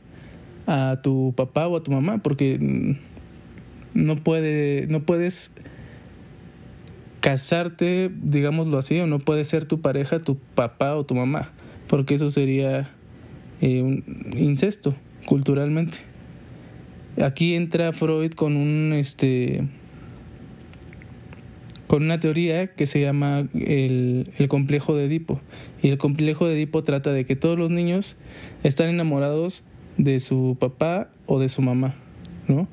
a 0.66 1.00
tu 1.02 1.34
papá 1.36 1.66
o 1.66 1.76
a 1.76 1.82
tu 1.82 1.90
mamá, 1.90 2.18
porque 2.18 2.96
no 3.94 4.16
puede, 4.16 4.86
no 4.88 5.02
puedes 5.02 5.50
casarte, 7.20 8.10
digámoslo 8.12 8.78
así, 8.78 8.98
o 8.98 9.06
no 9.06 9.20
puede 9.20 9.44
ser 9.44 9.66
tu 9.66 9.80
pareja 9.80 10.20
tu 10.20 10.36
papá 10.36 10.94
o 10.96 11.04
tu 11.04 11.14
mamá, 11.14 11.52
porque 11.88 12.14
eso 12.14 12.30
sería 12.30 12.90
eh, 13.60 13.82
un 13.82 14.04
incesto 14.36 14.94
culturalmente. 15.26 15.98
Aquí 17.22 17.54
entra 17.54 17.92
Freud 17.92 18.32
con 18.32 18.56
un 18.56 18.92
este 18.94 19.68
con 21.86 22.04
una 22.04 22.18
teoría 22.20 22.68
que 22.68 22.86
se 22.86 23.02
llama 23.02 23.46
el, 23.52 24.32
el, 24.38 24.48
complejo 24.48 24.96
de 24.96 25.04
Edipo. 25.04 25.42
Y 25.82 25.90
el 25.90 25.98
complejo 25.98 26.46
de 26.48 26.54
Edipo 26.54 26.82
trata 26.84 27.12
de 27.12 27.26
que 27.26 27.36
todos 27.36 27.58
los 27.58 27.70
niños 27.70 28.16
están 28.62 28.88
enamorados 28.88 29.62
de 29.96 30.20
su 30.20 30.56
papá 30.58 31.10
o 31.26 31.38
de 31.38 31.48
su 31.48 31.62
mamá, 31.62 31.94
¿no? 32.48 32.68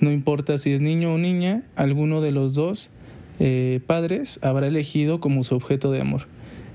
No 0.00 0.12
importa 0.12 0.58
si 0.58 0.72
es 0.72 0.80
niño 0.80 1.14
o 1.14 1.18
niña, 1.18 1.62
alguno 1.76 2.20
de 2.20 2.32
los 2.32 2.54
dos 2.54 2.90
eh, 3.40 3.80
padres 3.86 4.38
habrá 4.42 4.66
elegido 4.66 5.20
como 5.20 5.44
su 5.44 5.54
objeto 5.54 5.90
de 5.90 6.00
amor. 6.00 6.26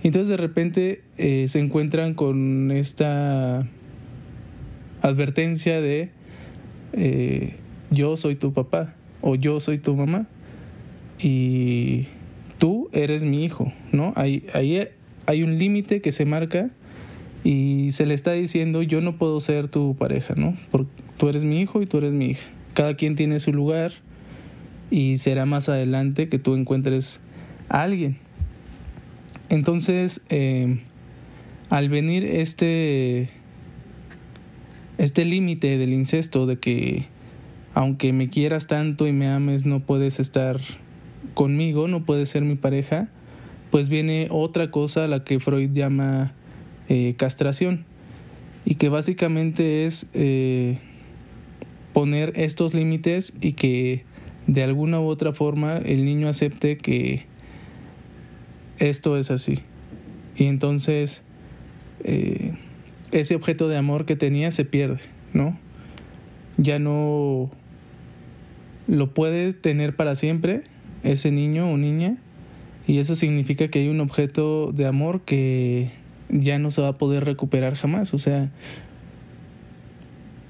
Entonces 0.03 0.29
de 0.29 0.37
repente 0.37 1.01
eh, 1.17 1.45
se 1.47 1.59
encuentran 1.59 2.13
con 2.13 2.71
esta 2.71 3.67
advertencia 5.01 5.81
de 5.81 6.09
eh, 6.93 7.55
yo 7.91 8.17
soy 8.17 8.35
tu 8.35 8.53
papá 8.53 8.95
o 9.21 9.35
yo 9.35 9.59
soy 9.59 9.77
tu 9.77 9.95
mamá 9.95 10.27
y 11.19 12.07
tú 12.57 12.89
eres 12.93 13.23
mi 13.23 13.43
hijo, 13.43 13.71
¿no? 13.91 14.13
Ahí, 14.15 14.45
ahí 14.53 14.87
hay 15.25 15.43
un 15.43 15.59
límite 15.59 16.01
que 16.01 16.11
se 16.11 16.25
marca 16.25 16.69
y 17.43 17.91
se 17.93 18.05
le 18.05 18.13
está 18.13 18.33
diciendo 18.33 18.81
yo 18.81 19.01
no 19.01 19.17
puedo 19.17 19.39
ser 19.39 19.67
tu 19.67 19.95
pareja, 19.95 20.33
¿no? 20.35 20.57
Porque 20.71 20.91
tú 21.17 21.29
eres 21.29 21.43
mi 21.43 21.61
hijo 21.61 21.81
y 21.81 21.85
tú 21.85 21.97
eres 21.97 22.11
mi 22.11 22.31
hija. 22.31 22.45
Cada 22.73 22.95
quien 22.95 23.15
tiene 23.15 23.39
su 23.39 23.53
lugar 23.53 23.93
y 24.91 25.17
será 25.17 25.45
más 25.45 25.69
adelante 25.69 26.29
que 26.29 26.39
tú 26.39 26.55
encuentres 26.55 27.19
a 27.69 27.83
alguien. 27.83 28.17
Entonces, 29.49 30.21
eh, 30.29 30.79
al 31.69 31.89
venir 31.89 32.25
este 32.25 33.29
este 34.97 35.23
límite 35.23 35.77
del 35.77 35.93
incesto 35.93 36.45
de 36.45 36.59
que 36.59 37.05
aunque 37.73 38.11
me 38.11 38.29
quieras 38.29 38.67
tanto 38.67 39.07
y 39.07 39.13
me 39.13 39.29
ames 39.29 39.65
no 39.65 39.79
puedes 39.79 40.19
estar 40.19 40.59
conmigo, 41.33 41.87
no 41.87 42.03
puedes 42.03 42.29
ser 42.29 42.43
mi 42.43 42.55
pareja, 42.55 43.07
pues 43.71 43.87
viene 43.87 44.27
otra 44.29 44.71
cosa 44.71 45.05
a 45.05 45.07
la 45.07 45.23
que 45.23 45.39
Freud 45.39 45.71
llama 45.71 46.33
eh, 46.89 47.13
castración 47.17 47.85
y 48.65 48.75
que 48.75 48.89
básicamente 48.89 49.85
es 49.85 50.07
eh, 50.13 50.79
poner 51.93 52.33
estos 52.35 52.73
límites 52.73 53.31
y 53.41 53.53
que 53.53 54.03
de 54.47 54.63
alguna 54.63 54.99
u 54.99 55.05
otra 55.05 55.33
forma 55.33 55.77
el 55.77 56.03
niño 56.03 56.27
acepte 56.27 56.77
que 56.77 57.25
esto 58.79 59.17
es 59.17 59.29
así. 59.31 59.59
Y 60.35 60.45
entonces 60.45 61.21
eh, 62.03 62.53
ese 63.11 63.35
objeto 63.35 63.67
de 63.67 63.77
amor 63.77 64.05
que 64.05 64.15
tenía 64.15 64.51
se 64.51 64.65
pierde, 64.65 65.01
¿no? 65.33 65.57
Ya 66.57 66.79
no 66.79 67.51
lo 68.87 69.13
puede 69.13 69.53
tener 69.53 69.95
para 69.95 70.15
siempre 70.15 70.63
ese 71.03 71.31
niño 71.31 71.71
o 71.71 71.77
niña 71.77 72.17
y 72.87 72.97
eso 72.97 73.15
significa 73.15 73.67
que 73.67 73.79
hay 73.79 73.89
un 73.89 74.01
objeto 74.01 74.71
de 74.71 74.87
amor 74.87 75.21
que 75.21 75.91
ya 76.29 76.59
no 76.59 76.71
se 76.71 76.81
va 76.81 76.89
a 76.89 76.97
poder 76.97 77.25
recuperar 77.25 77.75
jamás, 77.75 78.13
o 78.13 78.19
sea, 78.19 78.51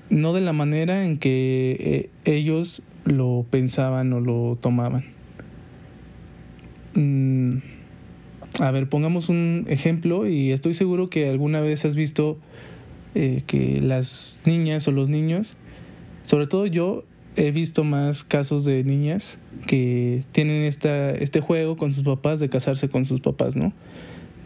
no 0.10 0.34
de 0.34 0.42
la 0.42 0.54
manera 0.54 1.06
en 1.06 1.18
que 1.18 1.78
eh, 1.80 2.10
ellos 2.26 2.82
lo 3.06 3.46
pensaban 3.50 4.12
o 4.14 4.20
lo 4.20 4.58
tomaban. 4.60 5.06
Mm, 6.96 7.58
a 8.60 8.72
ver, 8.72 8.90
pongamos 8.90 9.30
un 9.30 9.66
ejemplo 9.70 10.28
y 10.28 10.52
estoy 10.52 10.74
seguro 10.74 11.10
que 11.10 11.30
alguna 11.30 11.62
vez 11.62 11.86
has 11.86 11.96
visto 11.96 12.38
eh, 13.16 13.44
que 13.48 13.80
las 13.82 14.40
niñas 14.46 14.88
o 14.88 14.92
los 14.92 15.10
niños, 15.10 15.54
sobre 16.24 16.48
todo 16.48 16.66
yo, 16.66 17.04
he 17.36 17.52
visto 17.52 17.84
más 17.84 18.24
casos 18.24 18.66
de 18.66 18.84
niñas 18.84 19.38
que 19.68 20.24
tienen 20.32 20.64
esta, 20.64 21.12
este 21.12 21.42
juego 21.42 21.78
con 21.78 21.94
sus 21.94 22.04
papás 22.04 22.40
de 22.40 22.50
casarse 22.50 22.90
con 22.90 23.06
sus 23.06 23.22
papás, 23.22 23.56
¿no? 23.56 23.72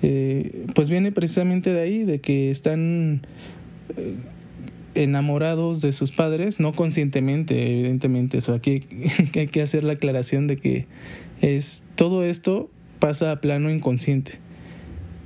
Eh, 0.03 0.65
pues 0.75 0.89
viene 0.89 1.13
precisamente 1.13 1.73
de 1.73 1.81
ahí, 1.81 2.03
de 2.03 2.19
que 2.19 2.51
están 2.51 3.25
eh, 3.97 4.15
enamorados 4.95 5.81
de 5.81 5.93
sus 5.93 6.11
padres, 6.11 6.59
no 6.59 6.73
conscientemente, 6.73 7.79
evidentemente. 7.79 8.37
Eso 8.37 8.53
aquí 8.53 8.83
hay 9.35 9.47
que 9.47 9.61
hacer 9.61 9.85
la 9.85 9.93
aclaración 9.93 10.47
de 10.47 10.57
que 10.57 10.85
es 11.41 11.83
todo 11.95 12.23
esto 12.23 12.69
pasa 12.99 13.31
a 13.31 13.41
plano 13.41 13.71
inconsciente, 13.71 14.33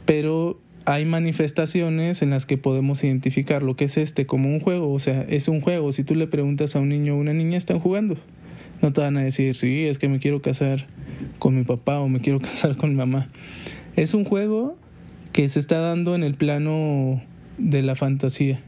pero 0.05 0.59
hay 0.85 1.05
manifestaciones 1.05 2.21
en 2.21 2.29
las 2.29 2.45
que 2.45 2.57
podemos 2.57 3.03
identificar 3.03 3.61
lo 3.61 3.75
que 3.75 3.85
es 3.85 3.97
este 3.97 4.25
como 4.25 4.49
un 4.49 4.59
juego, 4.59 4.93
o 4.93 4.99
sea, 4.99 5.23
es 5.23 5.47
un 5.47 5.59
juego. 5.59 5.91
Si 5.91 6.03
tú 6.03 6.15
le 6.15 6.27
preguntas 6.27 6.75
a 6.75 6.79
un 6.79 6.89
niño 6.89 7.15
o 7.15 7.17
una 7.17 7.33
niña, 7.33 7.57
están 7.57 7.79
jugando. 7.79 8.15
No 8.81 8.93
te 8.93 9.01
van 9.01 9.17
a 9.17 9.23
decir, 9.23 9.55
sí, 9.55 9.85
es 9.85 9.97
que 9.97 10.07
me 10.07 10.19
quiero 10.19 10.41
casar 10.41 10.85
con 11.39 11.55
mi 11.55 11.63
papá 11.63 11.99
o 11.99 12.07
me 12.07 12.21
quiero 12.21 12.39
casar 12.41 12.77
con 12.77 12.91
mi 12.91 12.95
mamá. 12.95 13.27
Es 13.97 14.13
un 14.13 14.25
juego 14.25 14.77
que 15.33 15.49
se 15.49 15.59
está 15.59 15.79
dando 15.79 16.13
en 16.13 16.23
el 16.23 16.35
plano 16.35 17.19
de 17.57 17.81
la 17.81 17.95
fantasía, 17.95 18.61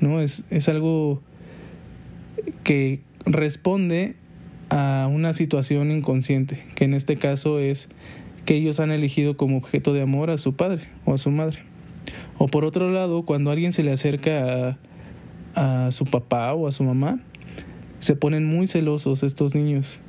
¿no? 0.00 0.20
Es, 0.20 0.42
es 0.50 0.68
algo 0.68 1.22
que 2.64 3.00
responde 3.24 4.16
a 4.70 5.08
una 5.08 5.34
situación 5.34 5.92
inconsciente, 5.92 6.64
que 6.74 6.84
en 6.84 6.94
este 6.94 7.16
caso 7.16 7.60
es 7.60 7.88
que 8.44 8.56
ellos 8.56 8.80
han 8.80 8.90
elegido 8.90 9.36
como 9.36 9.56
objeto 9.56 9.92
de 9.92 10.02
amor 10.02 10.30
a 10.30 10.36
su 10.36 10.56
padre 10.56 10.88
o 11.04 11.14
a 11.14 11.18
su 11.18 11.30
madre. 11.30 11.60
O 12.36 12.48
por 12.48 12.64
otro 12.64 12.90
lado, 12.90 13.22
cuando 13.22 13.52
alguien 13.52 13.72
se 13.72 13.84
le 13.84 13.92
acerca 13.92 14.78
a, 15.54 15.86
a 15.86 15.92
su 15.92 16.06
papá 16.06 16.54
o 16.54 16.66
a 16.66 16.72
su 16.72 16.82
mamá, 16.82 17.20
se 18.00 18.16
ponen 18.16 18.46
muy 18.46 18.66
celosos 18.66 19.22
estos 19.22 19.54
niños. 19.54 20.00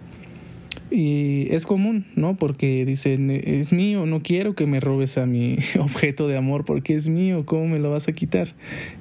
Y 0.91 1.47
es 1.51 1.65
común, 1.65 2.05
¿no? 2.15 2.35
Porque 2.35 2.85
dicen, 2.85 3.31
es 3.31 3.73
mío, 3.73 4.05
no 4.05 4.21
quiero 4.21 4.55
que 4.55 4.65
me 4.65 4.79
robes 4.79 5.17
a 5.17 5.25
mi 5.25 5.57
objeto 5.79 6.27
de 6.27 6.37
amor 6.37 6.65
porque 6.65 6.95
es 6.95 7.07
mío, 7.07 7.45
¿cómo 7.45 7.67
me 7.67 7.79
lo 7.79 7.91
vas 7.91 8.07
a 8.07 8.13
quitar? 8.13 8.53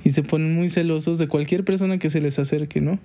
Y 0.05 0.13
se 0.13 0.23
ponen 0.23 0.55
muy 0.55 0.69
celosos 0.69 1.19
de 1.19 1.29
cualquier 1.29 1.65
persona 1.65 1.99
que 1.99 2.11
se 2.11 2.21
les 2.21 2.39
acerque, 2.39 2.81
¿no? 2.81 2.99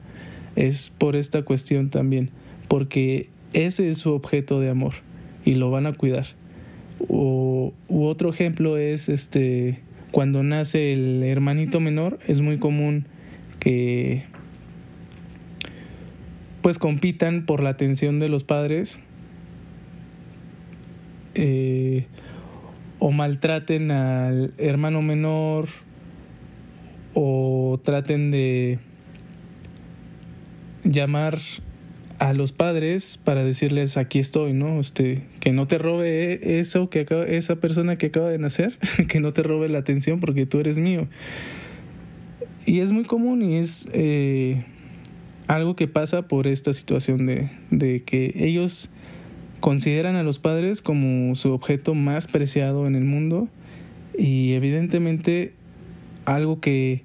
Es 0.56 0.90
por 0.90 1.16
esta 1.16 1.44
cuestión 1.44 1.90
también, 1.90 2.32
porque 2.68 3.30
ese 3.54 3.90
es 3.90 4.00
su 4.00 4.12
objeto 4.12 4.60
de 4.60 4.70
amor 4.70 4.94
y 5.46 5.56
lo 5.56 5.70
van 5.70 5.86
a 5.86 5.94
cuidar. 5.94 6.28
O, 7.08 7.74
u 7.88 8.06
otro 8.06 8.30
ejemplo 8.30 8.78
es 8.78 9.08
este 9.08 9.80
cuando 10.12 10.42
nace 10.42 10.94
el 10.94 11.22
hermanito 11.24 11.80
menor, 11.80 12.20
es 12.28 12.42
muy 12.42 12.58
común 12.58 13.06
que 13.60 14.24
pues 16.62 16.78
compitan 16.80 17.46
por 17.46 17.62
la 17.62 17.70
atención 17.70 18.20
de 18.20 18.30
los 18.30 18.44
padres 18.44 19.00
eh, 21.36 22.08
o 23.00 23.12
maltraten 23.12 23.92
al 23.92 24.54
hermano 24.58 25.02
menor 25.02 25.70
o 27.14 27.80
traten 27.84 28.32
de 28.32 28.80
llamar 30.84 31.40
a 32.20 32.34
los 32.34 32.52
padres 32.52 33.20
para 33.24 33.44
decirles 33.44 33.98
aquí 33.98 34.20
estoy, 34.20 34.54
¿no? 34.54 34.80
Este, 34.80 35.24
que 35.40 35.52
no 35.52 35.68
te 35.68 35.78
robe 35.78 36.60
eso 36.60 36.90
que 36.90 37.02
acaba, 37.02 37.26
esa 37.26 37.58
persona 37.58 37.98
que 37.98 38.08
acaba 38.08 38.30
de 38.30 38.40
nacer, 38.40 38.78
que 39.08 39.20
no 39.20 39.34
te 39.34 39.44
robe 39.44 39.70
la 39.70 39.80
atención 39.80 40.20
porque 40.20 40.46
tú 40.46 40.60
eres 40.60 40.78
mío. 40.78 41.08
Y 42.66 42.80
es 42.80 42.92
muy 42.92 43.06
común 43.06 43.42
y 43.42 43.58
es 43.58 43.88
eh, 43.94 44.66
algo 45.48 45.76
que 45.76 45.88
pasa 45.88 46.28
por 46.28 46.48
esta 46.48 46.74
situación 46.74 47.26
de, 47.26 47.50
de 47.72 48.04
que 48.04 48.34
ellos 48.36 48.90
consideran 49.60 50.16
a 50.16 50.24
los 50.24 50.40
padres 50.40 50.82
como 50.82 51.36
su 51.36 51.52
objeto 51.52 51.96
más 51.96 52.28
preciado 52.28 52.88
en 52.88 52.96
el 52.96 53.04
mundo 53.04 53.48
y 54.18 54.54
evidentemente 54.54 55.54
algo 56.26 56.60
que 56.60 57.04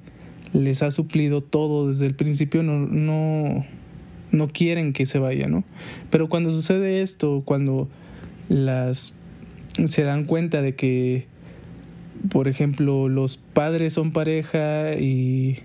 les 0.53 0.83
ha 0.83 0.91
suplido 0.91 1.41
todo 1.41 1.89
desde 1.89 2.07
el 2.07 2.15
principio 2.15 2.63
no, 2.63 2.79
no 2.81 3.65
no 4.33 4.49
quieren 4.49 4.93
que 4.93 5.07
se 5.07 5.19
vaya, 5.19 5.47
¿no? 5.47 5.63
Pero 6.11 6.29
cuando 6.29 6.51
sucede 6.51 7.03
esto, 7.03 7.43
cuando 7.45 7.89
las 8.49 9.13
se 9.87 10.03
dan 10.03 10.25
cuenta 10.25 10.63
de 10.63 10.75
que, 10.75 11.27
por 12.31 12.49
ejemplo, 12.49 13.09
los 13.09 13.37
padres 13.37 13.93
son 13.93 14.13
pareja 14.13 14.95
y 14.95 15.61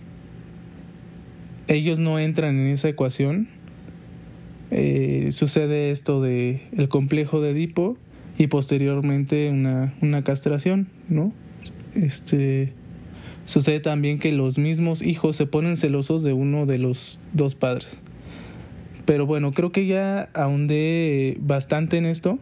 ellos 1.67 1.99
no 1.99 2.19
entran 2.19 2.57
en 2.59 2.67
esa 2.67 2.89
ecuación, 2.89 3.47
eh, 4.71 5.29
sucede 5.31 5.91
esto 5.91 6.21
de 6.21 6.61
el 6.75 6.89
complejo 6.89 7.41
de 7.41 7.51
Edipo 7.51 7.97
y 8.37 8.47
posteriormente 8.47 9.49
una, 9.49 9.93
una 10.01 10.23
castración, 10.23 10.87
¿no? 11.09 11.31
Este 11.95 12.73
sucede 13.45 13.79
también 13.79 14.19
que 14.19 14.31
los 14.33 14.57
mismos 14.57 15.01
hijos 15.01 15.37
se 15.37 15.45
ponen 15.45 15.77
celosos 15.77 16.21
de 16.21 16.33
uno 16.33 16.65
de 16.65 16.77
los 16.77 17.19
dos 17.33 17.55
padres. 17.55 18.01
Pero 19.05 19.25
bueno, 19.25 19.53
creo 19.53 19.71
que 19.71 19.87
ya 19.87 20.29
ahondé 20.33 21.37
bastante 21.39 21.97
en 21.97 22.05
esto 22.05 22.39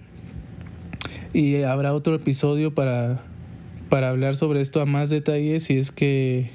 y 1.32 1.62
habrá 1.62 1.94
otro 1.94 2.16
episodio 2.16 2.74
para, 2.74 3.22
para 3.90 4.10
hablar 4.10 4.36
sobre 4.36 4.62
esto 4.62 4.82
a 4.82 4.86
más 4.86 5.12
detalle 5.12 5.60
si 5.60 5.78
es 5.78 5.92
que 5.92 6.50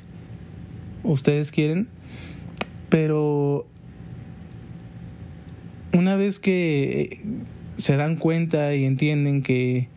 ustedes 1.04 1.52
quieren. 1.52 1.86
Pero 2.90 3.66
una 5.92 6.16
vez 6.16 6.38
que 6.38 7.20
se 7.78 7.96
dan 7.96 8.16
cuenta 8.16 8.74
y 8.74 8.84
entienden 8.84 9.42
que 9.42 9.88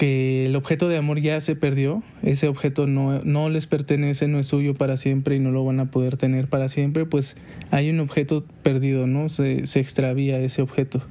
que 0.00 0.46
el 0.46 0.56
objeto 0.56 0.88
de 0.88 0.96
amor 0.96 1.20
ya 1.20 1.40
se 1.42 1.56
perdió, 1.56 2.02
ese 2.22 2.48
objeto 2.48 2.86
no, 2.86 3.22
no 3.22 3.50
les 3.50 3.66
pertenece, 3.66 4.28
no 4.28 4.38
es 4.38 4.46
suyo 4.46 4.72
para 4.72 4.96
siempre 4.96 5.36
y 5.36 5.40
no 5.40 5.50
lo 5.50 5.62
van 5.62 5.78
a 5.78 5.90
poder 5.90 6.16
tener 6.16 6.48
para 6.48 6.70
siempre, 6.70 7.04
pues 7.04 7.36
hay 7.70 7.90
un 7.90 8.00
objeto 8.00 8.44
perdido, 8.62 9.06
¿no? 9.06 9.28
Se, 9.28 9.66
se 9.66 9.78
extravía 9.78 10.38
ese 10.40 10.62
objeto. 10.62 11.02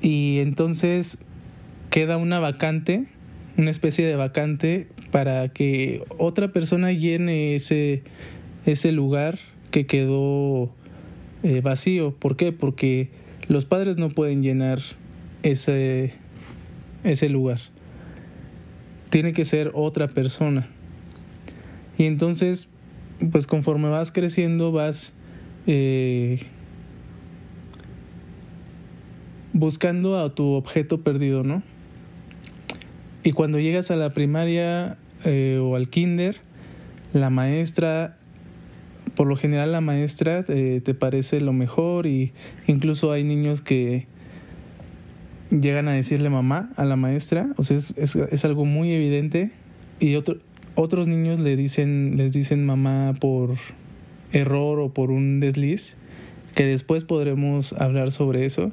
Y 0.00 0.38
entonces 0.38 1.18
queda 1.90 2.16
una 2.16 2.38
vacante, 2.38 3.06
una 3.56 3.70
especie 3.70 4.06
de 4.06 4.16
vacante 4.16 4.88
para 5.10 5.48
que 5.48 6.02
otra 6.18 6.48
persona 6.48 6.92
llene 6.92 7.54
ese, 7.54 8.02
ese 8.66 8.92
lugar 8.92 9.38
que 9.70 9.86
quedó 9.86 10.70
eh, 11.42 11.60
vacío. 11.60 12.14
¿Por 12.14 12.36
qué? 12.36 12.52
Porque 12.52 13.10
los 13.48 13.64
padres 13.64 13.96
no 13.96 14.10
pueden 14.10 14.42
llenar 14.42 14.80
ese, 15.42 16.14
ese 17.04 17.28
lugar. 17.28 17.60
Tiene 19.10 19.32
que 19.32 19.44
ser 19.44 19.70
otra 19.74 20.08
persona. 20.08 20.68
Y 21.96 22.06
entonces, 22.06 22.68
pues 23.30 23.46
conforme 23.46 23.88
vas 23.88 24.10
creciendo, 24.10 24.72
vas 24.72 25.12
eh, 25.66 26.40
buscando 29.52 30.18
a 30.18 30.34
tu 30.34 30.52
objeto 30.54 31.02
perdido, 31.02 31.44
¿no? 31.44 31.62
Y 33.24 33.32
cuando 33.32 33.58
llegas 33.58 33.90
a 33.90 33.96
la 33.96 34.10
primaria 34.10 34.98
eh, 35.24 35.58
o 35.60 35.76
al 35.76 35.88
kinder, 35.88 36.36
la 37.14 37.30
maestra, 37.30 38.18
por 39.16 39.26
lo 39.26 39.36
general 39.36 39.72
la 39.72 39.80
maestra 39.80 40.44
eh, 40.46 40.82
te 40.84 40.92
parece 40.92 41.40
lo 41.40 41.54
mejor 41.54 42.06
y 42.06 42.32
incluso 42.66 43.12
hay 43.12 43.24
niños 43.24 43.62
que 43.62 44.06
llegan 45.50 45.88
a 45.88 45.92
decirle 45.92 46.28
mamá 46.28 46.70
a 46.76 46.84
la 46.84 46.96
maestra, 46.96 47.48
o 47.56 47.64
sea, 47.64 47.78
es, 47.78 47.94
es, 47.96 48.44
algo 48.44 48.66
muy 48.66 48.92
evidente. 48.92 49.50
Y 50.00 50.16
otro, 50.16 50.36
otros 50.74 51.08
niños 51.08 51.40
le 51.40 51.56
dicen, 51.56 52.14
les 52.16 52.32
dicen 52.34 52.66
mamá 52.66 53.14
por 53.18 53.56
error 54.32 54.80
o 54.80 54.92
por 54.92 55.10
un 55.10 55.40
desliz, 55.40 55.96
que 56.54 56.66
después 56.66 57.04
podremos 57.04 57.72
hablar 57.72 58.12
sobre 58.12 58.44
eso, 58.44 58.72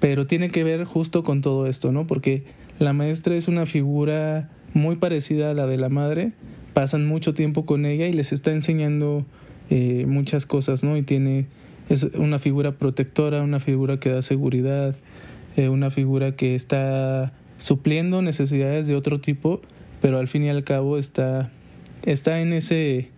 pero 0.00 0.26
tiene 0.26 0.50
que 0.50 0.64
ver 0.64 0.84
justo 0.84 1.24
con 1.24 1.40
todo 1.40 1.66
esto, 1.66 1.92
¿no? 1.92 2.06
Porque 2.06 2.44
la 2.80 2.94
maestra 2.94 3.36
es 3.36 3.46
una 3.46 3.66
figura 3.66 4.48
muy 4.72 4.96
parecida 4.96 5.50
a 5.50 5.54
la 5.54 5.66
de 5.66 5.76
la 5.76 5.90
madre, 5.90 6.32
pasan 6.72 7.06
mucho 7.06 7.34
tiempo 7.34 7.66
con 7.66 7.84
ella 7.84 8.06
y 8.06 8.12
les 8.14 8.32
está 8.32 8.52
enseñando 8.52 9.26
eh, 9.68 10.06
muchas 10.08 10.46
cosas, 10.46 10.82
¿no? 10.82 10.96
Y 10.96 11.02
tiene 11.02 11.46
es 11.90 12.04
una 12.04 12.38
figura 12.38 12.72
protectora, 12.72 13.42
una 13.42 13.60
figura 13.60 14.00
que 14.00 14.08
da 14.08 14.22
seguridad, 14.22 14.96
eh, 15.56 15.68
una 15.68 15.90
figura 15.90 16.36
que 16.36 16.54
está 16.54 17.32
supliendo 17.58 18.22
necesidades 18.22 18.86
de 18.86 18.94
otro 18.94 19.20
tipo, 19.20 19.60
pero 20.00 20.18
al 20.18 20.28
fin 20.28 20.44
y 20.44 20.48
al 20.48 20.64
cabo 20.64 20.96
está, 20.96 21.50
está 22.04 22.40
en, 22.40 22.54
ese, 22.54 23.10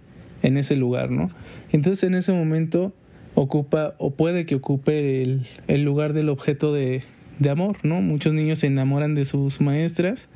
en 0.43 0.57
ese 0.57 0.75
lugar, 0.75 1.11
¿no? 1.11 1.31
Entonces 1.71 2.03
en 2.03 2.15
ese 2.15 2.33
momento 2.33 2.93
ocupa 3.37 3.95
o 3.99 4.11
puede 4.11 4.45
que 4.45 4.57
ocupe 4.57 5.23
el, 5.23 5.47
el 5.69 5.85
lugar 5.85 6.15
del 6.15 6.31
objeto 6.31 6.73
de, 6.73 7.05
de 7.39 7.51
amor, 7.51 7.79
¿no? 7.83 8.01
Muchos 8.01 8.33
niños 8.35 8.61
se 8.61 8.67
enamoran 8.67 9.15
de 9.15 9.25
sus 9.25 9.61
maestras 9.61 10.29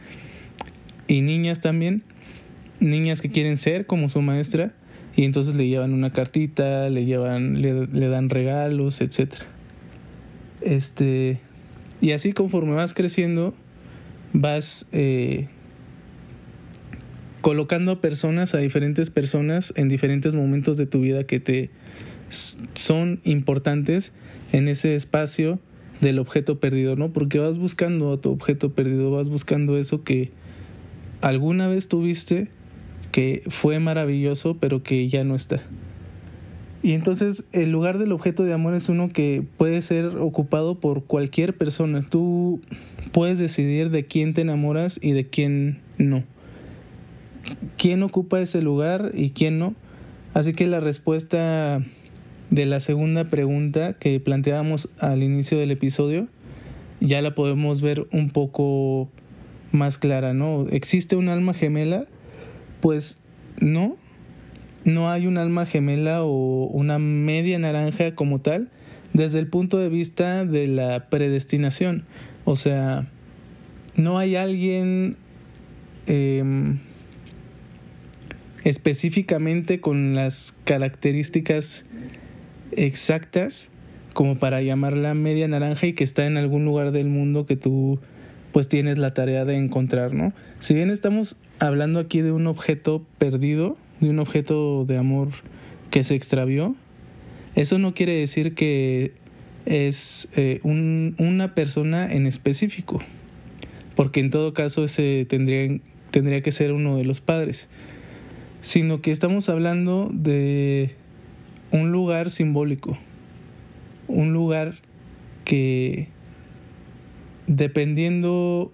y 1.08 1.20
niñas 1.20 1.60
también, 1.60 2.02
niñas 2.80 3.20
que 3.20 3.30
quieren 3.30 3.58
ser 3.58 3.86
como 3.86 4.08
su 4.08 4.22
maestra 4.22 4.74
y 5.14 5.24
entonces 5.24 5.54
le 5.54 5.66
llevan 5.68 5.92
una 5.92 6.12
cartita, 6.12 6.90
le 6.90 7.04
llevan, 7.04 7.62
le, 7.62 7.86
le 7.86 8.08
dan 8.08 8.28
regalos, 8.28 9.00
etcétera. 9.00 9.46
Este, 10.60 11.40
y 12.00 12.12
así 12.12 12.32
conforme 12.32 12.74
vas 12.74 12.92
creciendo, 12.92 13.54
vas 14.32 14.86
eh, 14.92 15.48
colocando 17.40 17.92
a 17.92 18.00
personas, 18.00 18.54
a 18.54 18.58
diferentes 18.58 19.10
personas 19.10 19.72
en 19.76 19.88
diferentes 19.88 20.34
momentos 20.34 20.76
de 20.76 20.86
tu 20.86 21.00
vida 21.00 21.24
que 21.24 21.40
te 21.40 21.70
son 22.74 23.20
importantes 23.24 24.12
en 24.52 24.68
ese 24.68 24.96
espacio 24.96 25.60
del 26.00 26.18
objeto 26.18 26.58
perdido, 26.58 26.96
¿no? 26.96 27.10
Porque 27.10 27.38
vas 27.38 27.58
buscando 27.58 28.12
a 28.12 28.20
tu 28.20 28.30
objeto 28.30 28.72
perdido, 28.72 29.10
vas 29.10 29.28
buscando 29.28 29.78
eso 29.78 30.02
que 30.02 30.30
alguna 31.20 31.68
vez 31.68 31.88
tuviste, 31.88 32.48
que 33.12 33.42
fue 33.48 33.78
maravilloso, 33.78 34.56
pero 34.60 34.82
que 34.82 35.08
ya 35.08 35.24
no 35.24 35.34
está. 35.34 35.62
Y 36.82 36.92
entonces 36.92 37.44
el 37.52 37.72
lugar 37.72 37.98
del 37.98 38.12
objeto 38.12 38.44
de 38.44 38.52
amor 38.52 38.74
es 38.74 38.88
uno 38.88 39.08
que 39.12 39.42
puede 39.56 39.82
ser 39.82 40.06
ocupado 40.18 40.76
por 40.76 41.04
cualquier 41.04 41.56
persona. 41.56 42.04
Tú 42.08 42.60
puedes 43.12 43.38
decidir 43.38 43.90
de 43.90 44.04
quién 44.04 44.34
te 44.34 44.42
enamoras 44.42 44.98
y 45.02 45.12
de 45.12 45.26
quién 45.26 45.80
no. 45.98 46.22
¿Quién 47.78 48.02
ocupa 48.02 48.40
ese 48.40 48.60
lugar 48.60 49.12
y 49.14 49.30
quién 49.30 49.58
no? 49.58 49.74
Así 50.34 50.52
que 50.52 50.66
la 50.66 50.80
respuesta 50.80 51.82
de 52.50 52.66
la 52.66 52.80
segunda 52.80 53.24
pregunta 53.24 53.94
que 53.94 54.18
planteábamos 54.20 54.88
al 54.98 55.22
inicio 55.22 55.58
del 55.58 55.70
episodio 55.70 56.28
ya 57.00 57.20
la 57.22 57.34
podemos 57.34 57.82
ver 57.82 58.06
un 58.12 58.30
poco 58.30 59.08
más 59.72 59.98
clara, 59.98 60.32
¿no? 60.32 60.66
¿Existe 60.70 61.16
un 61.16 61.28
alma 61.28 61.54
gemela? 61.54 62.06
Pues 62.80 63.18
no, 63.60 63.96
no 64.84 65.10
hay 65.10 65.26
un 65.26 65.38
alma 65.38 65.66
gemela 65.66 66.22
o 66.22 66.66
una 66.66 66.98
media 66.98 67.58
naranja 67.58 68.14
como 68.14 68.40
tal 68.40 68.70
desde 69.12 69.38
el 69.38 69.48
punto 69.48 69.78
de 69.78 69.88
vista 69.88 70.44
de 70.44 70.66
la 70.66 71.08
predestinación. 71.08 72.04
O 72.44 72.56
sea, 72.56 73.06
no 73.96 74.18
hay 74.18 74.36
alguien 74.36 75.16
em, 76.06 76.78
específicamente 78.64 79.80
con 79.80 80.14
las 80.14 80.54
características 80.64 81.84
exactas 82.72 83.68
como 84.12 84.38
para 84.38 84.62
llamarla 84.62 85.14
media 85.14 85.46
naranja 85.46 85.86
y 85.86 85.92
que 85.92 86.04
está 86.04 86.26
en 86.26 86.36
algún 86.36 86.64
lugar 86.64 86.90
del 86.90 87.08
mundo 87.08 87.44
que 87.44 87.56
tú 87.56 87.98
pues 88.52 88.68
tienes 88.68 88.96
la 88.96 89.12
tarea 89.12 89.44
de 89.44 89.56
encontrar, 89.56 90.14
¿no? 90.14 90.32
Si 90.60 90.72
bien 90.72 90.88
estamos 90.88 91.36
hablando 91.58 92.00
aquí 92.00 92.22
de 92.22 92.32
un 92.32 92.46
objeto 92.46 93.04
perdido, 93.18 93.76
de 94.00 94.08
un 94.08 94.18
objeto 94.18 94.86
de 94.86 94.96
amor 94.96 95.28
que 95.90 96.02
se 96.02 96.14
extravió, 96.14 96.74
eso 97.54 97.78
no 97.78 97.92
quiere 97.92 98.14
decir 98.14 98.54
que 98.54 99.12
es 99.66 100.28
eh, 100.36 100.60
un, 100.62 101.14
una 101.18 101.54
persona 101.54 102.10
en 102.10 102.26
específico, 102.26 103.00
porque 103.94 104.20
en 104.20 104.30
todo 104.30 104.54
caso 104.54 104.84
ese 104.84 105.26
tendría, 105.28 105.78
tendría 106.10 106.40
que 106.40 106.52
ser 106.52 106.72
uno 106.72 106.96
de 106.96 107.04
los 107.04 107.20
padres, 107.20 107.68
sino 108.62 109.02
que 109.02 109.10
estamos 109.10 109.50
hablando 109.50 110.08
de 110.10 110.94
un 111.70 111.92
lugar 111.92 112.30
simbólico, 112.30 112.98
un 114.08 114.32
lugar 114.32 114.76
que 115.44 116.08
dependiendo 117.46 118.72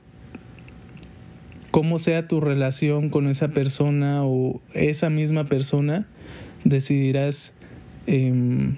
cómo 1.70 1.98
sea 1.98 2.28
tu 2.28 2.40
relación 2.40 3.08
con 3.08 3.26
esa 3.26 3.48
persona 3.48 4.24
o 4.24 4.60
esa 4.74 5.10
misma 5.10 5.44
persona, 5.44 6.06
decidirás 6.64 7.52
em, 8.06 8.76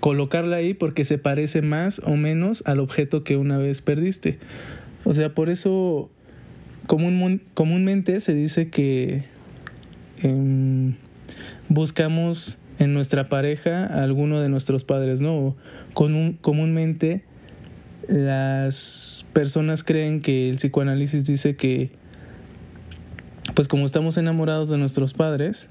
colocarla 0.00 0.56
ahí 0.56 0.74
porque 0.74 1.04
se 1.04 1.18
parece 1.18 1.62
más 1.62 2.00
o 2.04 2.16
menos 2.16 2.62
al 2.66 2.80
objeto 2.80 3.24
que 3.24 3.36
una 3.36 3.58
vez 3.58 3.82
perdiste. 3.82 4.38
O 5.04 5.12
sea, 5.12 5.34
por 5.34 5.50
eso 5.50 6.10
comúnmente 6.86 8.20
se 8.20 8.34
dice 8.34 8.68
que 8.68 9.24
em, 10.22 10.94
buscamos 11.68 12.58
en 12.78 12.94
nuestra 12.94 13.28
pareja 13.28 13.86
a 13.86 14.02
alguno 14.02 14.40
de 14.40 14.48
nuestros 14.48 14.84
padres, 14.84 15.20
¿no? 15.20 15.56
Con 15.92 16.34
comúnmente 16.34 17.22
las 18.08 19.24
personas 19.32 19.82
creen 19.84 20.20
que 20.20 20.50
el 20.50 20.56
psicoanálisis 20.56 21.24
dice 21.24 21.56
que 21.56 21.90
pues 23.54 23.68
como 23.68 23.86
estamos 23.86 24.16
enamorados 24.16 24.68
de 24.68 24.78
nuestros 24.78 25.12
padres, 25.12 25.68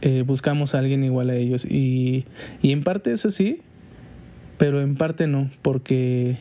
eh, 0.00 0.22
buscamos 0.26 0.74
a 0.74 0.78
alguien 0.78 1.04
igual 1.04 1.30
a 1.30 1.34
ellos. 1.34 1.64
Y, 1.64 2.24
y 2.62 2.72
en 2.72 2.82
parte 2.82 3.12
es 3.12 3.26
así, 3.26 3.60
pero 4.58 4.80
en 4.80 4.94
parte 4.94 5.26
no, 5.26 5.50
porque 5.62 6.38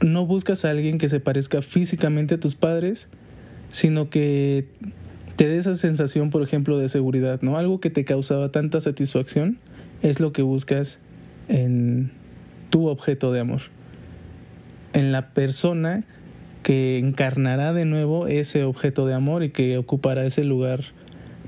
no 0.00 0.26
buscas 0.26 0.64
a 0.64 0.70
alguien 0.70 0.98
que 0.98 1.08
se 1.08 1.20
parezca 1.20 1.62
físicamente 1.62 2.34
a 2.34 2.40
tus 2.40 2.54
padres, 2.54 3.06
sino 3.70 4.10
que 4.10 4.66
te 5.40 5.48
dé 5.48 5.56
esa 5.56 5.74
sensación, 5.78 6.28
por 6.28 6.42
ejemplo, 6.42 6.76
de 6.76 6.90
seguridad, 6.90 7.40
¿no? 7.40 7.56
Algo 7.56 7.80
que 7.80 7.88
te 7.88 8.04
causaba 8.04 8.50
tanta 8.50 8.78
satisfacción 8.82 9.56
es 10.02 10.20
lo 10.20 10.34
que 10.34 10.42
buscas 10.42 10.98
en 11.48 12.10
tu 12.68 12.88
objeto 12.88 13.32
de 13.32 13.40
amor. 13.40 13.62
En 14.92 15.12
la 15.12 15.30
persona 15.30 16.04
que 16.62 16.98
encarnará 16.98 17.72
de 17.72 17.86
nuevo 17.86 18.26
ese 18.26 18.64
objeto 18.64 19.06
de 19.06 19.14
amor 19.14 19.42
y 19.42 19.48
que 19.48 19.78
ocupará 19.78 20.26
ese 20.26 20.44
lugar 20.44 20.84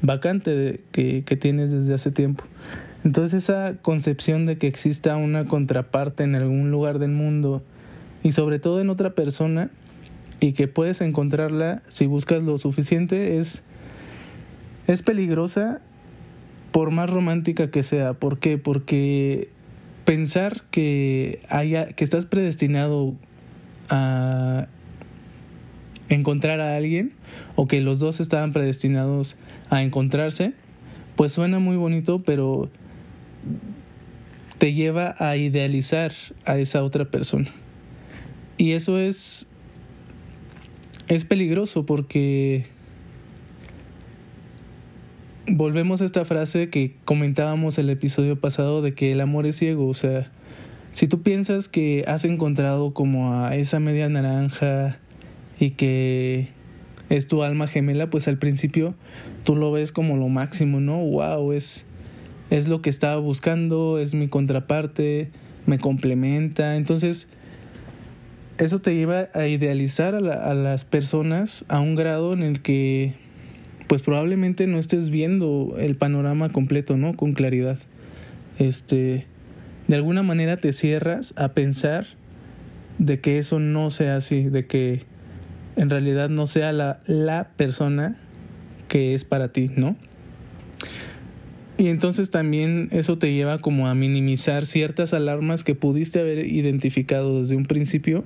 vacante 0.00 0.80
que, 0.90 1.24
que 1.26 1.36
tienes 1.36 1.70
desde 1.70 1.92
hace 1.92 2.10
tiempo. 2.10 2.44
Entonces 3.04 3.44
esa 3.44 3.74
concepción 3.82 4.46
de 4.46 4.56
que 4.56 4.68
exista 4.68 5.18
una 5.18 5.44
contraparte 5.44 6.24
en 6.24 6.34
algún 6.34 6.70
lugar 6.70 6.98
del 6.98 7.10
mundo 7.10 7.62
y 8.22 8.32
sobre 8.32 8.58
todo 8.58 8.80
en 8.80 8.88
otra 8.88 9.10
persona 9.10 9.68
y 10.40 10.54
que 10.54 10.66
puedes 10.66 11.02
encontrarla 11.02 11.82
si 11.88 12.06
buscas 12.06 12.42
lo 12.42 12.56
suficiente 12.56 13.36
es, 13.36 13.62
es 14.86 15.02
peligrosa 15.02 15.80
por 16.72 16.90
más 16.90 17.10
romántica 17.10 17.70
que 17.70 17.82
sea. 17.82 18.14
¿Por 18.14 18.38
qué? 18.38 18.58
Porque 18.58 19.48
pensar 20.04 20.62
que, 20.70 21.40
haya, 21.48 21.88
que 21.88 22.04
estás 22.04 22.26
predestinado 22.26 23.14
a 23.88 24.66
encontrar 26.08 26.60
a 26.60 26.76
alguien 26.76 27.12
o 27.54 27.66
que 27.66 27.80
los 27.80 27.98
dos 27.98 28.20
estaban 28.20 28.52
predestinados 28.52 29.36
a 29.70 29.82
encontrarse, 29.82 30.52
pues 31.16 31.32
suena 31.32 31.58
muy 31.58 31.76
bonito, 31.76 32.22
pero 32.22 32.68
te 34.58 34.72
lleva 34.72 35.14
a 35.18 35.36
idealizar 35.36 36.12
a 36.44 36.58
esa 36.58 36.82
otra 36.82 37.06
persona. 37.06 37.50
Y 38.56 38.72
eso 38.72 38.98
es 38.98 39.46
es 41.08 41.24
peligroso 41.24 41.84
porque 41.84 42.66
volvemos 45.54 46.00
a 46.00 46.06
esta 46.06 46.24
frase 46.24 46.70
que 46.70 46.94
comentábamos 47.04 47.76
el 47.76 47.90
episodio 47.90 48.40
pasado 48.40 48.80
de 48.80 48.94
que 48.94 49.12
el 49.12 49.20
amor 49.20 49.44
es 49.46 49.56
ciego, 49.56 49.86
o 49.86 49.94
sea, 49.94 50.30
si 50.92 51.08
tú 51.08 51.22
piensas 51.22 51.68
que 51.68 52.04
has 52.06 52.24
encontrado 52.24 52.94
como 52.94 53.34
a 53.34 53.54
esa 53.56 53.78
media 53.78 54.08
naranja 54.08 54.98
y 55.58 55.72
que 55.72 56.48
es 57.10 57.28
tu 57.28 57.42
alma 57.42 57.68
gemela, 57.68 58.08
pues 58.08 58.28
al 58.28 58.38
principio 58.38 58.94
tú 59.44 59.54
lo 59.54 59.70
ves 59.72 59.92
como 59.92 60.16
lo 60.16 60.28
máximo, 60.28 60.80
¿no? 60.80 60.98
Wow, 60.98 61.52
es, 61.52 61.84
es 62.50 62.66
lo 62.66 62.80
que 62.80 62.90
estaba 62.90 63.16
buscando, 63.16 63.98
es 63.98 64.14
mi 64.14 64.28
contraparte, 64.28 65.30
me 65.66 65.78
complementa. 65.78 66.76
Entonces, 66.76 67.26
eso 68.56 68.80
te 68.80 68.94
lleva 68.94 69.28
a 69.34 69.46
idealizar 69.46 70.14
a, 70.14 70.18
a 70.18 70.54
las 70.54 70.86
personas 70.86 71.64
a 71.68 71.80
un 71.80 71.94
grado 71.94 72.32
en 72.32 72.42
el 72.42 72.62
que, 72.62 73.14
pues 73.92 74.00
probablemente 74.00 74.66
no 74.66 74.78
estés 74.78 75.10
viendo 75.10 75.76
el 75.78 75.96
panorama 75.96 76.48
completo, 76.48 76.96
¿no? 76.96 77.14
Con 77.14 77.34
claridad. 77.34 77.78
Este, 78.58 79.26
de 79.86 79.94
alguna 79.94 80.22
manera 80.22 80.56
te 80.56 80.72
cierras 80.72 81.34
a 81.36 81.48
pensar 81.52 82.06
de 82.96 83.20
que 83.20 83.36
eso 83.36 83.58
no 83.58 83.90
sea 83.90 84.16
así, 84.16 84.44
de 84.44 84.66
que 84.66 85.02
en 85.76 85.90
realidad 85.90 86.30
no 86.30 86.46
sea 86.46 86.72
la, 86.72 87.02
la 87.04 87.50
persona 87.58 88.16
que 88.88 89.12
es 89.12 89.26
para 89.26 89.52
ti, 89.52 89.70
¿no? 89.76 89.94
Y 91.76 91.88
entonces 91.88 92.30
también 92.30 92.88
eso 92.92 93.18
te 93.18 93.34
lleva 93.34 93.58
como 93.58 93.88
a 93.88 93.94
minimizar 93.94 94.64
ciertas 94.64 95.12
alarmas 95.12 95.64
que 95.64 95.74
pudiste 95.74 96.18
haber 96.18 96.46
identificado 96.46 97.40
desde 97.40 97.56
un 97.56 97.66
principio 97.66 98.24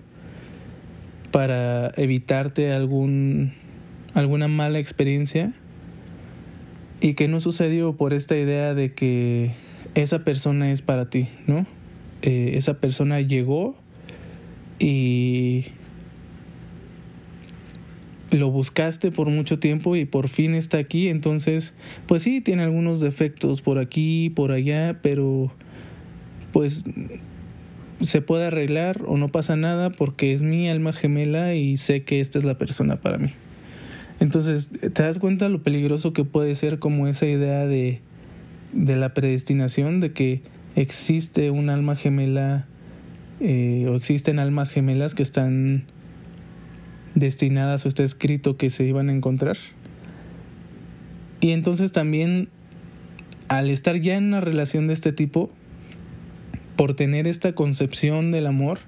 para 1.33 1.91
evitarte 1.97 2.71
algún 2.71 3.66
alguna 4.17 4.49
mala 4.49 4.79
experiencia 4.79 5.53
y 7.03 7.15
que 7.15 7.29
no 7.29 7.39
sucedió 7.39 7.97
por 7.97 8.15
esta 8.15 8.35
idea 8.35 8.73
de 8.73 8.95
que 8.95 9.51
esa 9.95 10.25
persona 10.25 10.73
es 10.73 10.81
para 10.81 11.11
ti, 11.11 11.29
¿no? 11.47 11.67
Eh, 12.23 12.53
esa 12.55 12.81
persona 12.81 13.21
llegó 13.21 13.77
y 14.79 15.67
lo 18.31 18.51
buscaste 18.51 19.11
por 19.11 19.29
mucho 19.29 19.59
tiempo 19.59 19.97
y 19.97 20.07
por 20.07 20.29
fin 20.29 20.55
está 20.55 20.79
aquí, 20.79 21.09
entonces, 21.09 21.75
pues 22.07 22.23
sí, 22.23 22.41
tiene 22.41 22.63
algunos 22.63 23.01
defectos 23.01 23.61
por 23.61 23.79
aquí, 23.79 24.31
por 24.31 24.51
allá, 24.51 24.99
pero 25.03 25.53
pues 26.55 26.85
se 28.01 28.23
puede 28.23 28.47
arreglar 28.47 29.03
o 29.07 29.19
no 29.19 29.29
pasa 29.29 29.57
nada 29.57 29.91
porque 29.91 30.33
es 30.33 30.41
mi 30.43 30.71
alma 30.71 30.95
gemela 30.95 31.55
y 31.55 31.77
sé 31.77 32.05
que 32.05 32.21
esta 32.21 32.39
es 32.39 32.45
la 32.45 32.57
persona 32.57 32.97
para 32.97 33.19
mí. 33.19 33.33
Entonces, 34.21 34.69
¿te 34.69 35.03
das 35.03 35.19
cuenta 35.19 35.49
lo 35.49 35.63
peligroso 35.63 36.13
que 36.13 36.25
puede 36.25 36.55
ser 36.55 36.79
como 36.79 37.07
esa 37.07 37.27
idea 37.27 37.67
de, 37.67 38.01
de 38.73 38.97
la 38.97 39.13
predestinación, 39.13 40.01
de 40.01 40.13
que 40.13 40.43
existe 40.75 41.51
un 41.51 41.69
alma 41.69 41.97
gemela 41.97 42.67
eh, 43.41 43.87
o 43.89 43.95
existen 43.95 44.39
almas 44.39 44.71
gemelas 44.73 45.15
que 45.15 45.23
están 45.23 45.85
destinadas 47.15 47.85
o 47.85 47.89
está 47.89 48.03
escrito 48.03 48.57
que 48.57 48.71
se 48.71 48.85
iban 48.85 49.11
a 49.11 49.13
encontrar? 49.13 49.59
Y 51.41 51.51
entonces 51.51 51.93
también, 51.93 52.49
al 53.49 53.69
estar 53.71 54.01
ya 54.01 54.17
en 54.17 54.25
una 54.25 54.41
relación 54.41 54.87
de 54.87 54.95
este 54.95 55.13
tipo, 55.13 55.51
por 56.77 56.95
tener 56.95 57.27
esta 57.27 57.55
concepción 57.55 58.31
del 58.31 58.47
amor, 58.47 58.79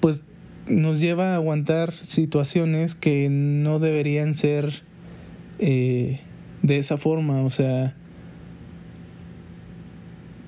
pues 0.00 0.22
nos 0.68 1.00
lleva 1.00 1.32
a 1.32 1.34
aguantar 1.36 1.94
situaciones 2.02 2.94
que 2.94 3.28
no 3.30 3.78
deberían 3.78 4.34
ser 4.34 4.82
eh, 5.58 6.20
de 6.62 6.78
esa 6.78 6.96
forma. 6.96 7.42
O 7.42 7.50
sea, 7.50 7.94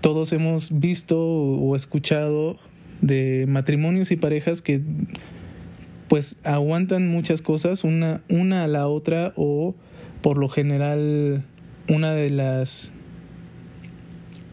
todos 0.01 0.33
hemos 0.33 0.79
visto 0.79 1.19
o 1.21 1.77
escuchado 1.77 2.59
de 3.01 3.47
matrimonios 3.49 4.11
y 4.11 4.17
parejas 4.17 4.63
que 4.63 4.81
pues 6.09 6.37
aguantan 6.43 7.09
muchas 7.09 7.41
cosas 7.41 7.85
una, 7.85 8.21
una 8.29 8.65
a 8.65 8.67
la 8.67 8.89
otra 8.89 9.33
o 9.37 9.75
por 10.23 10.39
lo 10.39 10.49
general 10.49 11.45
una 11.89 12.13
de 12.13 12.31
las 12.31 12.91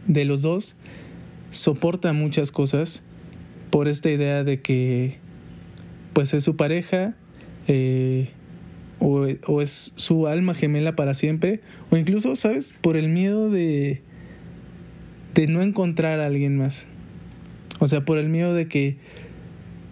de 0.05 0.23
los 0.23 0.41
dos 0.41 0.75
soporta 1.51 2.13
muchas 2.13 2.51
cosas 2.51 3.01
por 3.71 3.87
esta 3.87 4.09
idea 4.09 4.43
de 4.43 4.61
que 4.61 5.17
pues 6.17 6.33
es 6.33 6.43
su 6.43 6.55
pareja 6.55 7.13
eh, 7.67 8.29
o, 8.99 9.27
o, 9.45 9.61
es 9.61 9.93
su 9.97 10.25
alma 10.25 10.55
gemela 10.55 10.95
para 10.95 11.13
siempre 11.13 11.59
o 11.91 11.95
incluso 11.95 12.35
sabes 12.35 12.73
por 12.81 12.97
el 12.97 13.07
miedo 13.07 13.51
de 13.51 14.01
de 15.35 15.45
no 15.45 15.61
encontrar 15.61 16.19
a 16.19 16.25
alguien 16.25 16.57
más. 16.57 16.87
O 17.77 17.87
sea 17.87 18.01
por 18.01 18.17
el 18.17 18.29
miedo 18.29 18.55
de 18.55 18.67
que 18.67 18.97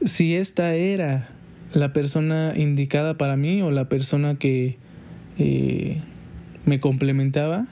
si 0.05 0.35
esta 0.35 0.73
era 0.73 1.29
la 1.73 1.93
persona 1.93 2.53
indicada 2.57 3.19
para 3.19 3.37
mí 3.37 3.61
o 3.61 3.69
la 3.69 3.87
persona 3.87 4.39
que 4.39 4.77
eh, 5.37 6.01
me 6.65 6.79
complementaba 6.79 7.67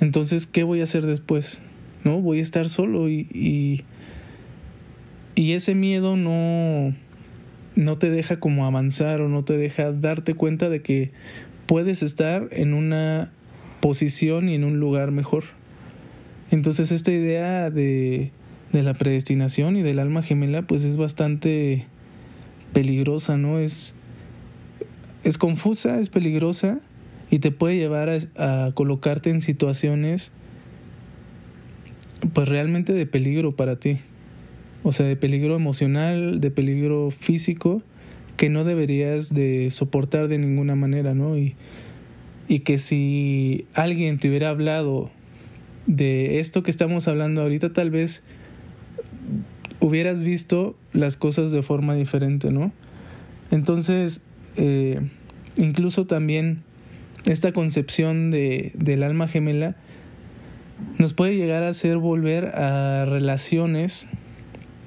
entonces 0.00 0.46
qué 0.46 0.62
voy 0.62 0.80
a 0.80 0.84
hacer 0.84 1.04
después 1.04 1.60
no 2.04 2.22
voy 2.22 2.38
a 2.38 2.42
estar 2.42 2.70
solo 2.70 3.10
y, 3.10 3.28
y, 3.34 3.84
y 5.34 5.52
ese 5.52 5.74
miedo 5.74 6.16
no 6.16 6.94
no 7.76 7.98
te 7.98 8.10
deja 8.10 8.40
como 8.40 8.66
avanzar 8.66 9.20
o 9.20 9.28
no 9.28 9.44
te 9.44 9.56
deja 9.56 9.92
darte 9.92 10.34
cuenta 10.34 10.68
de 10.68 10.82
que 10.82 11.12
puedes 11.66 12.02
estar 12.02 12.48
en 12.50 12.74
una 12.74 13.30
posición 13.80 14.48
y 14.48 14.54
en 14.54 14.64
un 14.64 14.80
lugar 14.80 15.12
mejor. 15.12 15.44
Entonces 16.50 16.90
esta 16.90 17.12
idea 17.12 17.70
de, 17.70 18.32
de 18.72 18.82
la 18.82 18.94
predestinación 18.94 19.76
y 19.76 19.82
del 19.82 19.98
alma 19.98 20.22
gemela 20.22 20.62
pues 20.62 20.84
es 20.84 20.96
bastante 20.96 21.84
peligrosa, 22.72 23.36
¿no? 23.36 23.58
Es, 23.58 23.92
es 25.22 25.38
confusa, 25.38 26.00
es 26.00 26.08
peligrosa 26.08 26.80
y 27.30 27.40
te 27.40 27.50
puede 27.50 27.76
llevar 27.76 28.08
a, 28.08 28.66
a 28.66 28.72
colocarte 28.72 29.30
en 29.30 29.42
situaciones 29.42 30.32
pues 32.32 32.48
realmente 32.48 32.94
de 32.94 33.06
peligro 33.06 33.54
para 33.54 33.76
ti 33.76 33.98
o 34.86 34.92
sea, 34.92 35.04
de 35.04 35.16
peligro 35.16 35.56
emocional, 35.56 36.40
de 36.40 36.52
peligro 36.52 37.10
físico, 37.10 37.82
que 38.36 38.48
no 38.48 38.62
deberías 38.62 39.34
de 39.34 39.72
soportar 39.72 40.28
de 40.28 40.38
ninguna 40.38 40.76
manera, 40.76 41.12
¿no? 41.12 41.36
Y, 41.36 41.56
y 42.46 42.60
que 42.60 42.78
si 42.78 43.66
alguien 43.74 44.18
te 44.18 44.28
hubiera 44.28 44.48
hablado 44.48 45.10
de 45.88 46.38
esto 46.38 46.62
que 46.62 46.70
estamos 46.70 47.08
hablando 47.08 47.42
ahorita, 47.42 47.72
tal 47.72 47.90
vez 47.90 48.22
hubieras 49.80 50.22
visto 50.22 50.76
las 50.92 51.16
cosas 51.16 51.50
de 51.50 51.64
forma 51.64 51.96
diferente, 51.96 52.52
¿no? 52.52 52.70
Entonces, 53.50 54.20
eh, 54.56 55.00
incluso 55.56 56.06
también 56.06 56.62
esta 57.24 57.50
concepción 57.50 58.30
de, 58.30 58.70
del 58.76 59.02
alma 59.02 59.26
gemela 59.26 59.74
nos 60.98 61.12
puede 61.12 61.34
llegar 61.34 61.64
a 61.64 61.70
hacer 61.70 61.96
volver 61.96 62.54
a 62.54 63.04
relaciones 63.04 64.06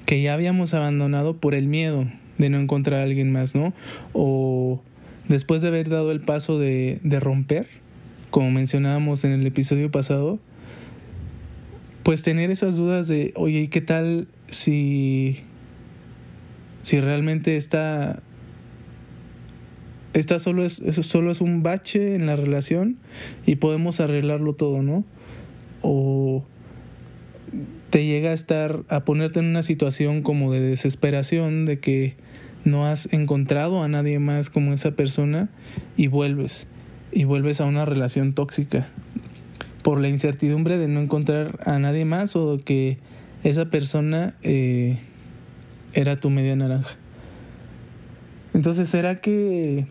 que 0.10 0.24
ya 0.24 0.34
habíamos 0.34 0.74
abandonado 0.74 1.38
por 1.38 1.54
el 1.54 1.68
miedo 1.68 2.08
de 2.40 2.50
no 2.50 2.60
encontrar 2.60 3.02
a 3.02 3.04
alguien 3.04 3.32
más, 3.32 3.54
¿no? 3.54 3.74
O 4.12 4.82
después 5.28 5.62
de 5.62 5.68
haber 5.68 5.88
dado 5.88 6.12
el 6.12 6.20
paso 6.20 6.58
de, 6.58 6.98
de 7.04 7.20
romper, 7.20 7.68
como 8.32 8.50
mencionábamos 8.50 9.24
en 9.24 9.34
el 9.34 9.46
episodio 9.46 9.92
pasado, 9.92 10.40
pues 12.02 12.24
tener 12.24 12.50
esas 12.50 12.76
dudas 12.76 13.08
de, 13.08 13.34
oye, 13.36 13.70
¿qué 13.70 13.82
tal 13.82 14.28
si, 14.48 15.42
si 16.82 17.00
realmente 17.00 17.56
está, 17.56 18.24
esta 20.14 20.40
solo 20.40 20.66
es, 20.66 20.82
solo 21.04 21.30
es 21.30 21.40
un 21.40 21.62
bache 21.62 22.16
en 22.16 22.26
la 22.26 22.36
relación 22.36 22.98
y 23.46 23.58
podemos 23.58 24.00
arreglarlo 24.00 24.54
todo, 24.54 24.82
¿no? 24.82 25.04
O 25.84 26.44
te 27.90 28.06
llega 28.06 28.32
a 28.32 28.34
estar 28.34 28.84
a 28.90 29.02
ponerte 29.02 29.40
en 29.40 29.46
una 29.46 29.64
situación 29.64 30.22
como 30.22 30.52
de 30.52 30.60
desesperación 30.60 31.66
de 31.66 31.80
que 31.80 32.16
no 32.66 32.88
has 32.88 33.12
encontrado 33.12 33.84
a 33.84 33.88
nadie 33.88 34.20
más 34.20 34.50
como 34.50 34.74
esa 34.74 34.92
persona 34.92 35.50
y 35.98 36.08
vuelves 36.08 36.68
y 37.12 37.24
vuelves 37.24 37.62
a 37.62 37.66
una 37.66 37.86
relación 37.86 38.34
tóxica 38.34 38.88
por 39.84 40.00
la 40.00 40.10
incertidumbre 40.10 40.78
de 40.78 40.88
no 40.88 41.02
encontrar 41.02 41.60
a 41.66 41.80
nadie 41.80 42.06
más 42.06 42.36
o 42.36 42.60
que 42.64 42.98
esa 43.44 43.66
persona 43.66 44.36
eh, 44.44 45.00
era 45.94 46.20
tu 46.20 46.30
media 46.30 46.56
naranja. 46.56 46.96
Entonces, 48.54 48.90
¿será 48.90 49.22
que 49.22 49.86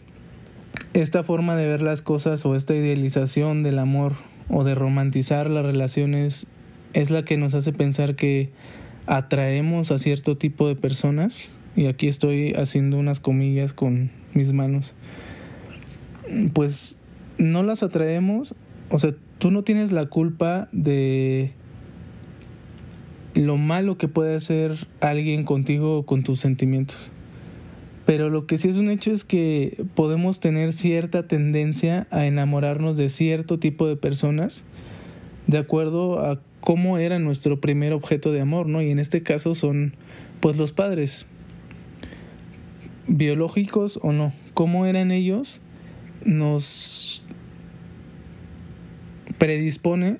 esta 0.92 1.22
forma 1.22 1.56
de 1.56 1.66
ver 1.66 1.82
las 1.82 2.02
cosas 2.02 2.44
o 2.44 2.54
esta 2.54 2.74
idealización 2.74 3.62
del 3.62 3.78
amor 3.78 4.14
o 4.48 4.64
de 4.64 4.74
romantizar 4.74 5.48
las 5.50 5.64
relaciones 5.64 6.46
es 6.92 7.10
la 7.10 7.24
que 7.24 7.36
nos 7.36 7.54
hace 7.54 7.72
pensar 7.72 8.16
que 8.16 8.50
atraemos 9.06 9.90
a 9.90 9.98
cierto 9.98 10.36
tipo 10.36 10.68
de 10.68 10.76
personas, 10.76 11.48
y 11.76 11.86
aquí 11.86 12.08
estoy 12.08 12.52
haciendo 12.54 12.98
unas 12.98 13.20
comillas 13.20 13.72
con 13.72 14.10
mis 14.34 14.52
manos, 14.52 14.94
pues 16.52 16.98
no 17.38 17.62
las 17.62 17.82
atraemos, 17.82 18.54
o 18.90 18.98
sea, 18.98 19.14
tú 19.38 19.50
no 19.50 19.62
tienes 19.62 19.92
la 19.92 20.06
culpa 20.06 20.68
de 20.72 21.52
lo 23.34 23.56
malo 23.56 23.96
que 23.98 24.08
puede 24.08 24.34
hacer 24.34 24.88
alguien 25.00 25.44
contigo 25.44 25.98
o 25.98 26.06
con 26.06 26.24
tus 26.24 26.40
sentimientos. 26.40 27.10
Pero 28.04 28.30
lo 28.30 28.46
que 28.46 28.56
sí 28.56 28.68
es 28.68 28.78
un 28.78 28.90
hecho 28.90 29.12
es 29.12 29.22
que 29.22 29.84
podemos 29.94 30.40
tener 30.40 30.72
cierta 30.72 31.28
tendencia 31.28 32.06
a 32.10 32.26
enamorarnos 32.26 32.96
de 32.96 33.10
cierto 33.10 33.58
tipo 33.58 33.86
de 33.86 33.96
personas 33.96 34.64
de 35.46 35.58
acuerdo 35.58 36.24
a 36.24 36.40
cómo 36.60 36.98
era 36.98 37.18
nuestro 37.18 37.60
primer 37.60 37.92
objeto 37.92 38.32
de 38.32 38.40
amor, 38.40 38.66
¿no? 38.66 38.82
Y 38.82 38.90
en 38.90 38.98
este 38.98 39.22
caso 39.22 39.54
son 39.54 39.94
pues 40.40 40.56
los 40.56 40.72
padres, 40.72 41.26
biológicos 43.06 43.98
o 44.02 44.12
no, 44.12 44.32
cómo 44.54 44.86
eran 44.86 45.10
ellos, 45.10 45.60
nos 46.24 47.22
predispone, 49.38 50.18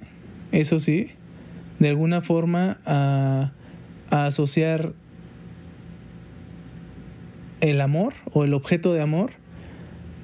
eso 0.53 0.81
sí, 0.81 1.11
de 1.79 1.89
alguna 1.89 2.23
forma 2.23 2.79
a, 2.85 3.53
a 4.11 4.27
asociar 4.27 4.93
el 7.61 7.81
amor 7.81 8.15
o 8.33 8.45
el 8.45 8.55
objeto 8.55 8.93
de 8.93 9.01
amor 9.01 9.33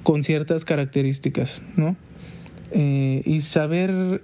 con 0.03 0.23
ciertas 0.23 0.65
características, 0.65 1.61
¿no? 1.75 1.95
Eh, 2.71 3.21
y 3.25 3.41
saber 3.41 4.21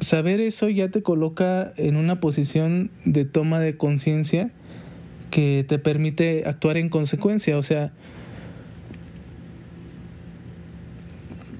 saber 0.00 0.40
eso 0.40 0.68
ya 0.68 0.88
te 0.88 1.02
coloca 1.02 1.72
en 1.76 1.96
una 1.96 2.20
posición 2.20 2.90
de 3.04 3.24
toma 3.24 3.60
de 3.60 3.76
conciencia 3.76 4.50
que 5.30 5.64
te 5.68 5.78
permite 5.78 6.44
actuar 6.46 6.76
en 6.76 6.88
consecuencia. 6.88 7.58
O 7.58 7.62
sea, 7.62 7.92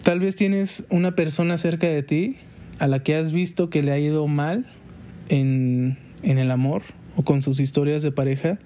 tal 0.03 0.21
vez 0.21 0.37
tienes 0.37 0.85
una 0.91 1.15
persona 1.15 1.59
cerca 1.59 1.89
de 1.89 2.03
ti 2.03 2.37
a 2.79 2.87
la 2.87 3.03
que 3.03 3.17
has 3.17 3.33
visto 3.33 3.71
que 3.71 3.83
le 3.83 3.93
ha 3.93 3.99
ido 3.99 4.27
mal 4.27 4.67
en, 5.29 5.99
en 6.23 6.39
el 6.39 6.51
amor 6.51 6.83
o 7.17 7.25
con 7.25 7.43
sus 7.43 7.61
historias 7.61 8.03
de 8.03 8.13
pareja 8.13 8.59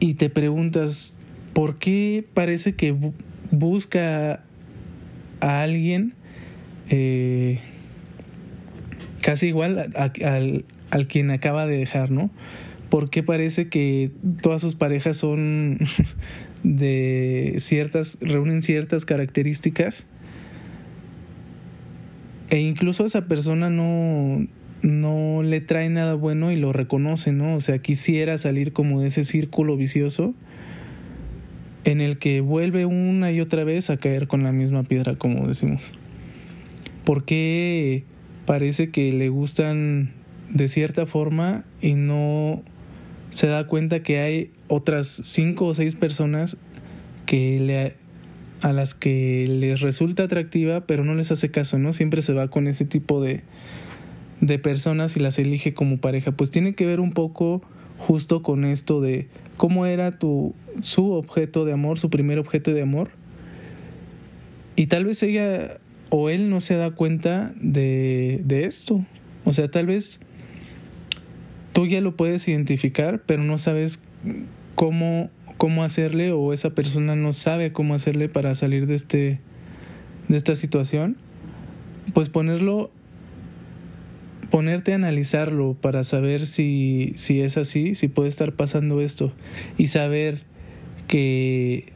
y 0.00 0.14
te 0.14 0.28
preguntas, 0.28 1.14
¿por 1.52 1.78
qué 1.78 2.26
parece 2.34 2.74
que 2.74 2.94
busca 3.50 4.42
a 5.40 5.62
alguien 5.62 6.14
eh, 6.90 7.60
casi 9.24 9.46
igual 9.46 9.90
al, 9.96 10.64
al 10.90 11.06
quien 11.06 11.30
acaba 11.30 11.66
de 11.66 11.78
dejar, 11.78 12.10
¿no? 12.10 12.28
¿Por 12.90 13.08
qué 13.08 13.22
parece 13.22 13.68
que 13.70 14.10
todas 14.42 14.60
sus 14.60 14.74
parejas 14.74 15.16
son 15.16 15.78
de 16.62 17.54
ciertas, 17.58 18.18
reúnen 18.20 18.60
ciertas 18.60 19.06
características? 19.06 20.06
E 22.50 22.60
incluso 22.60 23.06
esa 23.06 23.26
persona 23.26 23.70
no, 23.70 24.46
no 24.82 25.42
le 25.42 25.62
trae 25.62 25.88
nada 25.88 26.12
bueno 26.12 26.52
y 26.52 26.56
lo 26.56 26.74
reconoce, 26.74 27.32
¿no? 27.32 27.54
O 27.54 27.62
sea, 27.62 27.78
quisiera 27.78 28.36
salir 28.36 28.74
como 28.74 29.00
de 29.00 29.08
ese 29.08 29.24
círculo 29.24 29.78
vicioso 29.78 30.34
en 31.84 32.02
el 32.02 32.18
que 32.18 32.42
vuelve 32.42 32.84
una 32.84 33.32
y 33.32 33.40
otra 33.40 33.64
vez 33.64 33.88
a 33.88 33.96
caer 33.96 34.28
con 34.28 34.42
la 34.42 34.52
misma 34.52 34.82
piedra, 34.82 35.16
como 35.16 35.48
decimos. 35.48 35.80
¿Por 37.04 37.24
qué 37.24 38.04
parece 38.46 38.90
que 38.90 39.12
le 39.12 39.28
gustan 39.28 40.12
de 40.50 40.68
cierta 40.68 41.06
forma 41.06 41.64
y 41.80 41.94
no 41.94 42.62
se 43.30 43.46
da 43.46 43.66
cuenta 43.66 44.02
que 44.02 44.20
hay 44.20 44.50
otras 44.68 45.08
cinco 45.08 45.66
o 45.66 45.74
seis 45.74 45.94
personas 45.94 46.56
que 47.26 47.58
le, 47.58 47.94
a 48.60 48.72
las 48.72 48.94
que 48.94 49.46
les 49.48 49.80
resulta 49.80 50.24
atractiva 50.24 50.82
pero 50.86 51.04
no 51.04 51.14
les 51.14 51.30
hace 51.30 51.50
caso, 51.50 51.78
¿no? 51.78 51.92
Siempre 51.92 52.22
se 52.22 52.32
va 52.32 52.48
con 52.48 52.68
ese 52.68 52.84
tipo 52.84 53.20
de, 53.20 53.42
de 54.40 54.58
personas 54.58 55.16
y 55.16 55.20
las 55.20 55.38
elige 55.38 55.74
como 55.74 55.98
pareja. 55.98 56.32
Pues 56.32 56.50
tiene 56.50 56.74
que 56.74 56.86
ver 56.86 57.00
un 57.00 57.12
poco 57.12 57.62
justo 57.98 58.42
con 58.42 58.64
esto 58.64 59.00
de 59.00 59.28
cómo 59.56 59.86
era 59.86 60.18
tu 60.18 60.54
su 60.82 61.12
objeto 61.12 61.64
de 61.64 61.72
amor, 61.72 61.98
su 61.98 62.10
primer 62.10 62.38
objeto 62.38 62.72
de 62.72 62.82
amor. 62.82 63.10
Y 64.76 64.86
tal 64.86 65.04
vez 65.04 65.22
ella 65.22 65.78
o 66.10 66.30
él 66.30 66.50
no 66.50 66.60
se 66.60 66.76
da 66.76 66.90
cuenta 66.92 67.52
de, 67.60 68.40
de 68.44 68.66
esto. 68.66 69.04
O 69.44 69.52
sea, 69.52 69.70
tal 69.70 69.86
vez 69.86 70.20
tú 71.72 71.86
ya 71.86 72.00
lo 72.00 72.16
puedes 72.16 72.46
identificar, 72.48 73.22
pero 73.26 73.42
no 73.42 73.58
sabes 73.58 74.00
cómo, 74.74 75.30
cómo 75.56 75.84
hacerle 75.84 76.32
o 76.32 76.52
esa 76.52 76.70
persona 76.70 77.16
no 77.16 77.32
sabe 77.32 77.72
cómo 77.72 77.94
hacerle 77.94 78.28
para 78.28 78.54
salir 78.54 78.86
de 78.86 78.94
este 78.94 79.40
de 80.28 80.36
esta 80.36 80.54
situación. 80.54 81.16
Pues 82.12 82.28
ponerlo 82.28 82.90
ponerte 84.50 84.92
a 84.92 84.96
analizarlo 84.96 85.74
para 85.74 86.04
saber 86.04 86.46
si, 86.46 87.14
si 87.16 87.40
es 87.40 87.56
así, 87.56 87.94
si 87.96 88.06
puede 88.06 88.28
estar 88.28 88.52
pasando 88.52 89.00
esto 89.00 89.32
y 89.78 89.88
saber 89.88 90.42
que 91.08 91.93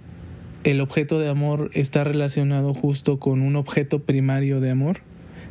el 0.64 0.80
objeto 0.80 1.18
de 1.18 1.28
amor 1.28 1.70
está 1.74 2.04
relacionado 2.04 2.74
justo 2.74 3.18
con 3.18 3.42
un 3.42 3.56
objeto 3.56 4.00
primario 4.00 4.60
de 4.60 4.70
amor, 4.70 5.00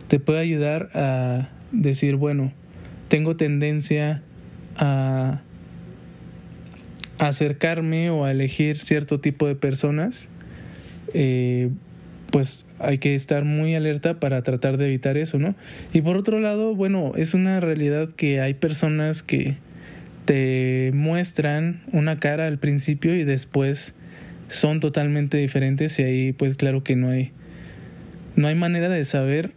te 0.08 0.20
puede 0.20 0.39
ayudar 0.39 0.89
a 0.93 1.50
decir, 1.72 2.15
bueno, 2.15 2.52
tengo 3.08 3.36
tendencia 3.36 4.22
a 4.78 5.41
acercarme 7.17 8.10
o 8.10 8.26
a 8.26 8.32
elegir 8.32 8.82
cierto 8.82 9.20
tipo 9.20 9.48
de 9.48 9.56
personas 9.56 10.30
eh, 11.13 11.70
pues 12.32 12.65
hay 12.80 12.98
que 12.98 13.15
estar 13.15 13.46
muy 13.46 13.76
alerta 13.76 14.20
para 14.20 14.41
tratar 14.43 14.78
de 14.78 14.88
evitar 14.88 15.17
eso, 15.17 15.39
¿no? 15.39 15.56
Y 15.93 16.02
por 16.02 16.17
otro 16.17 16.39
lado, 16.39 16.76
bueno, 16.76 17.13
es 17.15 17.34
una 17.34 17.60
realidad 17.60 18.10
que 18.15 18.41
hay 18.41 18.54
personas 18.54 19.24
que 19.24 19.56
te 20.26 20.91
muestran 20.93 21.82
una 21.93 22.20
cara 22.20 22.48
al 22.48 22.60
principio 22.60 23.15
y 23.15 23.24
después 23.24 23.93
son 24.50 24.80
totalmente 24.80 25.38
diferentes 25.38 25.98
y 26.00 26.04
ahí 26.04 26.34
pues 26.34 26.56
claro 26.56 26.84
que 26.84 26.96
no 26.96 27.10
hay 27.10 27.32
no 28.36 28.48
hay 28.48 28.56
manera 28.56 28.90
de 28.90 29.04
saber 29.04 29.52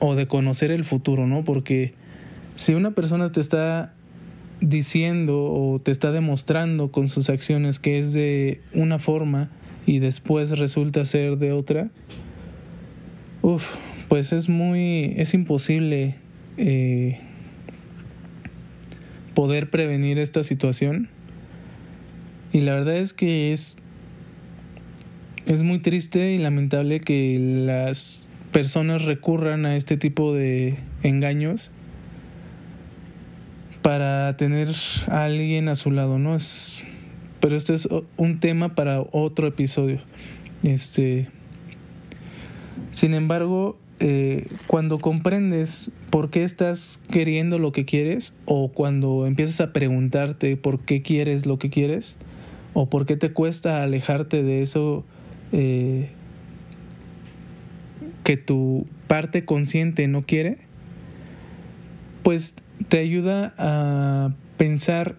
o 0.00 0.14
de 0.16 0.26
conocer 0.26 0.72
el 0.72 0.84
futuro, 0.84 1.26
¿no? 1.26 1.44
Porque 1.44 1.94
si 2.56 2.74
una 2.74 2.90
persona 2.90 3.30
te 3.30 3.40
está 3.40 3.94
diciendo 4.60 5.44
o 5.44 5.80
te 5.80 5.90
está 5.92 6.10
demostrando 6.10 6.90
con 6.90 7.08
sus 7.08 7.30
acciones 7.30 7.78
que 7.78 7.98
es 7.98 8.12
de 8.12 8.60
una 8.74 8.98
forma 8.98 9.48
y 9.86 10.00
después 10.00 10.50
resulta 10.58 11.04
ser 11.04 11.38
de 11.38 11.52
otra, 11.52 11.90
uf, 13.42 13.64
pues 14.08 14.32
es 14.32 14.48
muy, 14.48 15.14
es 15.16 15.32
imposible 15.34 16.16
eh, 16.56 17.20
poder 19.34 19.70
prevenir 19.70 20.18
esta 20.18 20.42
situación. 20.44 21.08
Y 22.52 22.60
la 22.60 22.74
verdad 22.74 22.96
es 22.96 23.12
que 23.12 23.52
es, 23.52 23.78
es 25.46 25.62
muy 25.62 25.78
triste 25.78 26.32
y 26.32 26.38
lamentable 26.38 27.00
que 27.00 27.38
las 27.38 28.26
personas 28.52 29.04
recurran 29.04 29.66
a 29.66 29.76
este 29.76 29.96
tipo 29.96 30.34
de 30.34 30.76
engaños 31.02 31.70
para 33.82 34.36
tener 34.36 34.74
a 35.08 35.24
alguien 35.24 35.68
a 35.68 35.76
su 35.76 35.92
lado, 35.92 36.18
¿no? 36.18 36.34
Es, 36.34 36.82
pero 37.40 37.56
este 37.56 37.74
es 37.74 37.88
un 38.16 38.40
tema 38.40 38.74
para 38.74 39.00
otro 39.00 39.46
episodio. 39.46 40.00
Este, 40.64 41.28
sin 42.90 43.14
embargo, 43.14 43.78
eh, 44.00 44.48
cuando 44.66 44.98
comprendes 44.98 45.90
por 46.10 46.30
qué 46.30 46.42
estás 46.42 47.00
queriendo 47.10 47.58
lo 47.58 47.70
que 47.70 47.84
quieres 47.84 48.34
o 48.44 48.68
cuando 48.72 49.26
empiezas 49.26 49.60
a 49.60 49.72
preguntarte 49.72 50.56
por 50.56 50.80
qué 50.80 51.02
quieres 51.02 51.46
lo 51.46 51.58
que 51.58 51.70
quieres 51.70 52.16
o 52.74 52.88
por 52.88 53.06
qué 53.06 53.16
te 53.16 53.32
cuesta 53.32 53.82
alejarte 53.82 54.42
de 54.42 54.62
eso 54.62 55.04
eh, 55.52 56.10
que 58.24 58.36
tu 58.36 58.86
parte 59.06 59.44
consciente 59.44 60.06
no 60.06 60.22
quiere, 60.22 60.58
pues 62.22 62.54
te 62.88 62.98
ayuda 62.98 63.54
a 63.58 64.32
pensar 64.56 65.16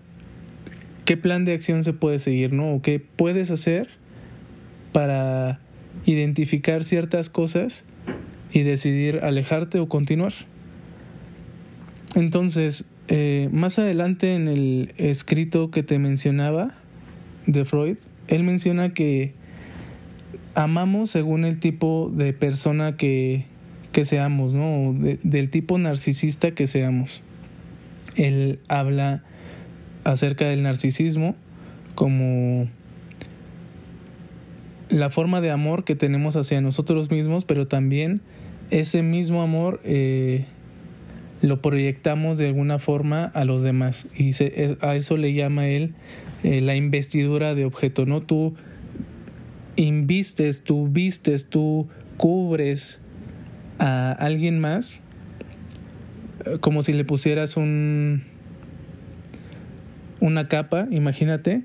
qué 1.06 1.18
plan 1.18 1.46
de 1.46 1.54
acción 1.54 1.84
se 1.84 1.94
puede 1.94 2.20
seguir, 2.20 2.54
¿no? 2.54 2.74
O 2.74 2.82
qué 2.82 3.00
puedes 3.00 3.52
hacer 3.52 3.90
para 4.92 5.60
identificar 6.06 6.84
ciertas 6.84 7.30
cosas 7.30 7.84
y 8.54 8.62
decidir 8.62 9.20
alejarte 9.24 9.80
o 9.80 9.90
continuar. 9.90 10.34
Entonces, 12.16 12.86
eh, 13.08 13.50
más 13.52 13.80
adelante 13.80 14.36
en 14.36 14.48
el 14.48 14.94
escrito 14.98 15.72
que 15.72 15.84
te 15.84 16.00
mencionaba 16.00 16.76
de 17.48 17.66
Freud, 17.66 17.98
él 18.28 18.44
menciona 18.44 18.94
que 18.94 19.34
amamos 20.56 21.12
según 21.12 21.46
el 21.46 21.60
tipo 21.60 22.12
de 22.14 22.34
persona 22.34 22.98
que, 22.98 23.46
que 23.92 24.06
seamos, 24.06 24.54
¿no? 24.54 24.96
del 24.98 25.50
tipo 25.50 25.78
narcisista 25.78 26.52
que 26.52 26.68
seamos. 26.68 27.22
Él 28.16 28.60
habla 28.68 29.24
acerca 30.04 30.46
del 30.46 30.64
narcisismo 30.64 31.36
como 31.96 32.68
la 34.90 35.10
forma 35.10 35.40
de 35.42 35.52
amor 35.52 35.84
que 35.84 35.96
tenemos 35.96 36.36
hacia 36.36 36.60
nosotros 36.62 37.10
mismos, 37.12 37.46
pero 37.46 37.68
también 37.68 38.22
ese 38.72 39.04
mismo 39.04 39.42
amor 39.42 39.80
eh, 39.84 40.46
lo 41.42 41.62
proyectamos 41.62 42.38
de 42.38 42.48
alguna 42.48 42.80
forma 42.80 43.26
a 43.26 43.46
los 43.46 43.64
demás 43.64 44.06
y 44.16 44.32
a 44.82 44.96
eso 44.96 45.18
le 45.18 45.34
llama 45.34 45.68
él 45.68 45.94
eh, 46.44 46.62
la 46.62 46.76
investidura 46.76 47.56
de 47.56 47.66
objeto, 47.66 48.06
¿no? 48.06 48.22
Tú 48.22 48.56
invistes, 49.76 50.64
tú 50.64 50.88
vistes, 50.88 51.46
tú 51.48 51.88
cubres 52.18 53.00
a 53.80 54.12
alguien 54.12 54.60
más 54.60 55.02
eh, 56.46 56.58
como 56.60 56.84
si 56.84 56.94
le 56.94 57.06
pusieras 57.06 57.58
un 57.58 58.24
una 60.20 60.48
capa, 60.48 60.88
imagínate, 60.92 61.64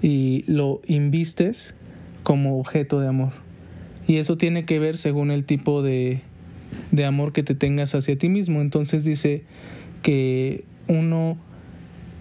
y 0.00 0.44
lo 0.46 0.80
invistes 0.86 1.74
como 2.22 2.58
objeto 2.60 3.00
de 3.00 3.08
amor. 3.08 3.32
Y 4.06 4.18
eso 4.18 4.36
tiene 4.36 4.64
que 4.64 4.78
ver 4.78 4.96
según 4.96 5.32
el 5.32 5.44
tipo 5.44 5.82
de, 5.82 6.20
de 6.92 7.04
amor 7.04 7.32
que 7.32 7.42
te 7.42 7.56
tengas 7.56 7.94
hacia 7.94 8.16
ti 8.16 8.28
mismo. 8.28 8.60
Entonces 8.60 9.04
dice 9.04 9.42
que 10.02 10.64
uno 10.86 11.36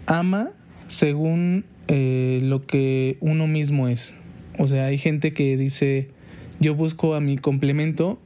ama 0.07 0.49
según 0.87 1.65
eh, 1.87 2.39
lo 2.41 2.65
que 2.65 3.17
uno 3.19 3.47
mismo 3.47 3.87
es. 3.87 4.13
O 4.57 4.67
sea, 4.67 4.85
hay 4.85 4.97
gente 4.97 5.33
que 5.33 5.57
dice, 5.57 6.09
yo 6.59 6.75
busco 6.75 7.15
a 7.15 7.21
mi 7.21 7.37
complemento 7.37 8.19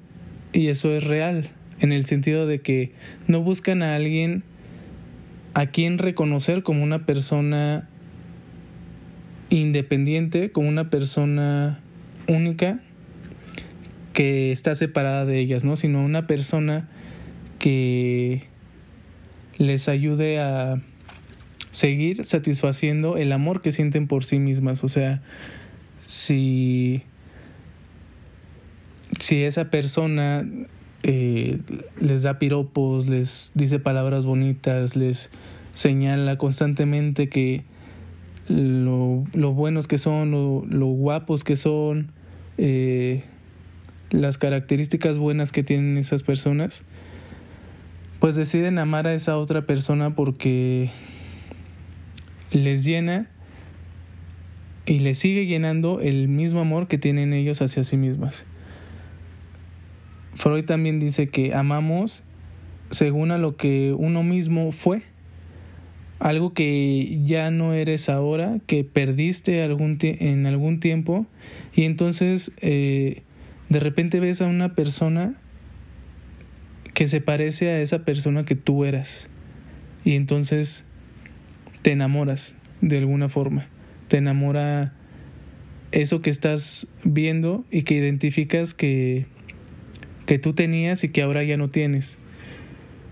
y 0.53 0.67
eso 0.67 0.95
es 0.95 1.03
real. 1.03 1.49
en 1.81 1.93
el 1.93 2.05
sentido 2.05 2.45
de 2.45 2.59
que 2.59 2.91
no 3.27 3.41
buscan 3.41 3.83
a 3.83 3.95
alguien 3.95 4.43
a 5.53 5.67
quien 5.67 5.97
reconocer 5.97 6.61
como 6.61 6.83
una 6.83 7.05
persona 7.05 7.87
independiente, 9.49 10.51
como 10.51 10.67
una 10.67 10.89
persona 10.89 11.79
única 12.27 12.81
que 14.13 14.51
está 14.51 14.75
separada 14.75 15.25
de 15.25 15.39
ellas, 15.39 15.63
¿no? 15.63 15.77
Sino 15.77 16.03
una 16.03 16.27
persona 16.27 16.89
que 17.59 18.43
les 19.57 19.87
ayude 19.87 20.39
a 20.39 20.81
seguir 21.71 22.25
satisfaciendo 22.25 23.17
el 23.17 23.31
amor 23.31 23.61
que 23.61 23.71
sienten 23.71 24.07
por 24.07 24.25
sí 24.25 24.39
mismas. 24.39 24.83
O 24.83 24.89
sea, 24.89 25.21
si, 26.05 27.03
si 29.19 29.43
esa 29.43 29.69
persona 29.69 30.45
eh, 31.03 31.59
les 31.99 32.23
da 32.23 32.39
piropos, 32.39 33.07
les 33.07 33.51
dice 33.53 33.79
palabras 33.79 34.25
bonitas, 34.25 34.95
les 34.95 35.29
señala 35.73 36.37
constantemente 36.37 37.29
que 37.29 37.63
lo, 38.47 39.23
buenos 39.53 39.87
que 39.87 39.97
son, 39.97 40.31
lo, 40.31 40.65
lo 40.67 40.87
guapos 40.87 41.43
que 41.43 41.55
son, 41.55 42.11
eh, 42.57 43.23
las 44.09 44.37
características 44.37 45.17
buenas 45.17 45.51
que 45.51 45.63
tienen 45.63 45.97
esas 45.97 46.23
personas, 46.23 46.81
pues 48.19 48.35
deciden 48.35 48.79
amar 48.79 49.07
a 49.07 49.13
esa 49.13 49.37
otra 49.37 49.61
persona 49.61 50.15
porque 50.15 50.91
les 52.51 52.83
llena 52.83 53.27
y 54.85 54.99
les 54.99 55.19
sigue 55.19 55.45
llenando 55.45 56.01
el 56.01 56.27
mismo 56.27 56.61
amor 56.61 56.87
que 56.87 56.97
tienen 56.97 57.33
ellos 57.33 57.61
hacia 57.61 57.83
sí 57.83 57.97
mismas. 57.97 58.45
Freud 60.35 60.65
también 60.65 60.99
dice 60.99 61.27
que 61.27 61.53
amamos 61.53 62.23
según 62.91 63.31
a 63.31 63.37
lo 63.37 63.55
que 63.55 63.93
uno 63.97 64.23
mismo 64.23 64.71
fue, 64.71 65.03
algo 66.19 66.53
que 66.53 67.21
ya 67.25 67.51
no 67.51 67.73
eres 67.73 68.09
ahora, 68.09 68.57
que 68.67 68.83
perdiste 68.83 69.63
en 69.63 70.45
algún 70.45 70.79
tiempo, 70.79 71.25
y 71.73 71.83
entonces 71.83 72.51
eh, 72.61 73.21
de 73.69 73.79
repente 73.79 74.19
ves 74.19 74.41
a 74.41 74.47
una 74.47 74.75
persona 74.75 75.35
que 76.93 77.07
se 77.07 77.21
parece 77.21 77.69
a 77.69 77.81
esa 77.81 78.03
persona 78.05 78.43
que 78.43 78.55
tú 78.55 78.85
eras, 78.85 79.29
y 80.03 80.15
entonces 80.15 80.83
te 81.81 81.91
enamoras 81.91 82.55
de 82.81 82.97
alguna 82.97 83.29
forma, 83.29 83.67
te 84.07 84.17
enamora 84.17 84.93
eso 85.91 86.21
que 86.21 86.29
estás 86.29 86.87
viendo 87.03 87.65
y 87.71 87.83
que 87.83 87.95
identificas 87.95 88.73
que 88.73 89.25
que 90.29 90.37
tú 90.37 90.53
tenías 90.53 91.03
y 91.03 91.09
que 91.09 91.23
ahora 91.23 91.43
ya 91.43 91.57
no 91.57 91.71
tienes. 91.71 92.19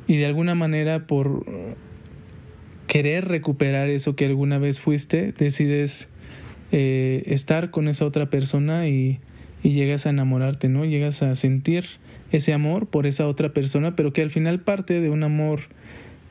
Y 0.07 0.17
de 0.17 0.27
alguna 0.27 0.53
manera 0.53 1.07
por 1.07 1.75
querer 2.85 3.27
recuperar 3.27 3.89
eso 3.89 4.15
que 4.15 4.27
alguna 4.27 4.59
vez 4.59 4.79
fuiste, 4.79 5.33
decides 5.35 6.07
eh, 6.71 7.23
estar 7.25 7.71
con 7.71 7.87
esa 7.87 8.05
otra 8.05 8.29
persona 8.29 8.87
y, 8.87 9.19
y 9.63 9.71
llegas 9.71 10.05
a 10.05 10.11
enamorarte, 10.11 10.69
¿no? 10.69 10.85
Llegas 10.85 11.23
a 11.23 11.35
sentir 11.35 11.85
ese 12.31 12.53
amor 12.53 12.85
por 12.85 13.07
esa 13.07 13.27
otra 13.27 13.51
persona, 13.51 13.95
pero 13.95 14.13
que 14.13 14.21
al 14.21 14.29
final 14.29 14.59
parte 14.59 15.01
de 15.01 15.09
un 15.09 15.23
amor 15.23 15.61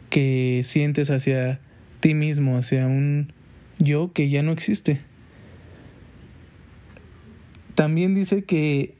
que 0.08 0.62
sientes 0.64 1.10
hacia 1.10 1.58
ti 2.00 2.14
mismo, 2.14 2.56
hacia 2.58 2.86
un 2.86 3.32
yo 3.78 4.12
que 4.12 4.28
ya 4.30 4.42
no 4.42 4.52
existe. 4.52 5.00
También 7.74 8.14
dice 8.14 8.44
que 8.44 8.94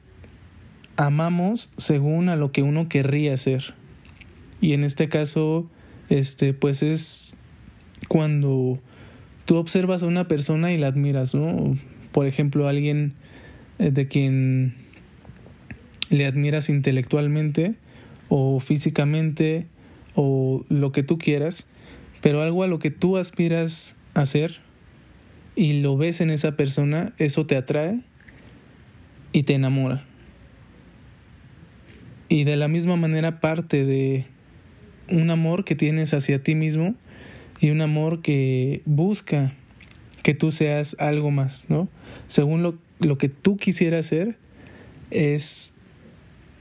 amamos 0.97 1.71
según 1.77 2.29
a 2.29 2.35
lo 2.35 2.51
que 2.51 2.63
uno 2.63 2.89
querría 2.89 3.35
ser. 3.37 3.73
Y 4.61 4.73
en 4.73 4.83
este 4.83 5.09
caso, 5.09 5.69
este, 6.09 6.53
pues 6.53 6.83
es 6.83 7.33
cuando 8.07 8.79
tú 9.45 9.57
observas 9.57 10.03
a 10.03 10.07
una 10.07 10.27
persona 10.27 10.71
y 10.73 10.77
la 10.77 10.87
admiras, 10.87 11.33
¿no? 11.33 11.77
Por 12.11 12.27
ejemplo, 12.27 12.67
alguien 12.67 13.13
eh, 13.79 13.91
de 13.91 14.07
quien 14.07 14.75
le 16.09 16.25
admiras 16.25 16.69
intelectualmente 16.69 17.75
o 18.29 18.59
físicamente 18.59 19.67
o 20.15 20.65
lo 20.69 20.91
que 20.91 21.03
tú 21.03 21.17
quieras, 21.17 21.65
pero 22.27 22.41
algo 22.41 22.63
a 22.63 22.67
lo 22.67 22.77
que 22.77 22.91
tú 22.91 23.15
aspiras 23.15 23.95
a 24.13 24.25
ser 24.25 24.57
y 25.55 25.79
lo 25.79 25.95
ves 25.95 26.19
en 26.19 26.29
esa 26.29 26.57
persona, 26.57 27.13
eso 27.19 27.45
te 27.45 27.55
atrae 27.55 28.01
y 29.31 29.43
te 29.43 29.53
enamora 29.53 30.03
y 32.27 32.43
de 32.43 32.57
la 32.57 32.67
misma 32.67 32.97
manera 32.97 33.39
parte 33.39 33.85
de 33.85 34.25
un 35.09 35.29
amor 35.29 35.63
que 35.63 35.75
tienes 35.75 36.13
hacia 36.13 36.43
ti 36.43 36.53
mismo 36.53 36.95
y 37.61 37.69
un 37.69 37.79
amor 37.79 38.21
que 38.21 38.81
busca 38.83 39.53
que 40.21 40.33
tú 40.33 40.51
seas 40.51 40.97
algo 40.99 41.31
más, 41.31 41.69
¿no? 41.69 41.87
Según 42.27 42.61
lo, 42.61 42.77
lo 42.99 43.17
que 43.17 43.29
tú 43.29 43.55
quisieras 43.55 44.07
ser, 44.07 44.35
es 45.11 45.71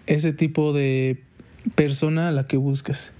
ese 0.06 0.32
tipo 0.32 0.72
de 0.72 1.18
persona 1.74 2.28
a 2.28 2.30
la 2.30 2.46
que 2.46 2.56
buscas. 2.56 3.12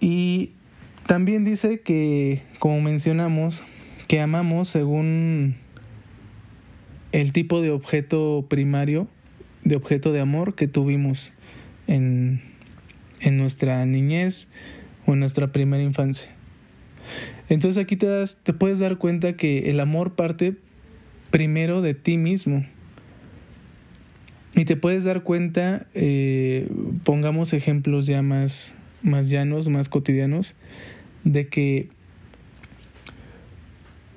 Y 0.00 0.52
también 1.06 1.44
dice 1.44 1.80
que, 1.80 2.42
como 2.58 2.80
mencionamos, 2.80 3.62
que 4.08 4.20
amamos 4.20 4.68
según 4.68 5.56
el 7.12 7.32
tipo 7.32 7.62
de 7.62 7.70
objeto 7.70 8.44
primario 8.48 9.08
de 9.66 9.74
objeto 9.74 10.12
de 10.12 10.20
amor 10.20 10.54
que 10.54 10.68
tuvimos 10.68 11.32
en, 11.88 12.40
en 13.20 13.36
nuestra 13.36 13.84
niñez 13.84 14.46
o 15.06 15.14
en 15.14 15.20
nuestra 15.20 15.48
primera 15.48 15.82
infancia. 15.82 16.30
Entonces 17.48 17.82
aquí 17.82 17.96
te, 17.96 18.06
das, 18.06 18.38
te 18.42 18.52
puedes 18.52 18.78
dar 18.78 18.96
cuenta 18.98 19.34
que 19.34 19.70
el 19.70 19.80
amor 19.80 20.14
parte 20.14 20.54
primero 21.30 21.82
de 21.82 21.94
ti 21.94 22.16
mismo. 22.16 22.64
Y 24.54 24.64
te 24.64 24.76
puedes 24.76 25.04
dar 25.04 25.22
cuenta, 25.22 25.86
eh, 25.94 26.68
pongamos 27.04 27.52
ejemplos 27.52 28.06
ya 28.06 28.22
más, 28.22 28.72
más 29.02 29.28
llanos, 29.28 29.68
más 29.68 29.88
cotidianos, 29.88 30.54
de 31.24 31.48
que 31.48 31.88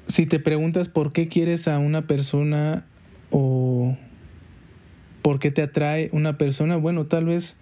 si 0.07 0.25
te 0.25 0.39
preguntas 0.39 0.89
por 0.89 1.13
qué 1.13 1.27
quieres 1.27 1.67
a 1.67 1.77
una 1.77 2.07
persona 2.07 2.85
o 3.31 3.95
¿Por 5.21 5.39
qué 5.39 5.51
te 5.51 5.61
atrae 5.61 6.09
una 6.11 6.37
persona? 6.37 6.77
Bueno, 6.77 7.05
tal 7.05 7.25
vez 7.25 7.55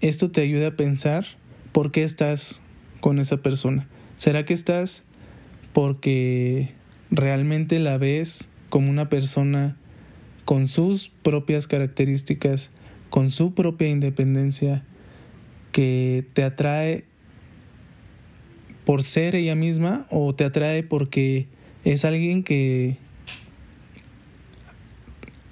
esto 0.00 0.30
te 0.30 0.40
ayude 0.40 0.66
a 0.66 0.76
pensar 0.76 1.26
por 1.72 1.92
qué 1.92 2.04
estás 2.04 2.60
con 3.00 3.18
esa 3.18 3.38
persona. 3.38 3.86
¿Será 4.18 4.44
que 4.44 4.54
estás 4.54 5.02
porque 5.72 6.70
realmente 7.10 7.78
la 7.80 7.98
ves 7.98 8.48
como 8.68 8.88
una 8.88 9.08
persona 9.08 9.76
con 10.44 10.68
sus 10.68 11.10
propias 11.22 11.66
características, 11.66 12.70
con 13.10 13.30
su 13.30 13.52
propia 13.54 13.88
independencia, 13.88 14.84
que 15.72 16.24
te 16.34 16.44
atrae 16.44 17.04
por 18.84 19.02
ser 19.02 19.36
ella 19.36 19.54
misma 19.54 20.06
o 20.10 20.34
te 20.34 20.44
atrae 20.44 20.82
porque 20.82 21.46
es 21.84 22.04
alguien 22.04 22.42
que 22.42 22.96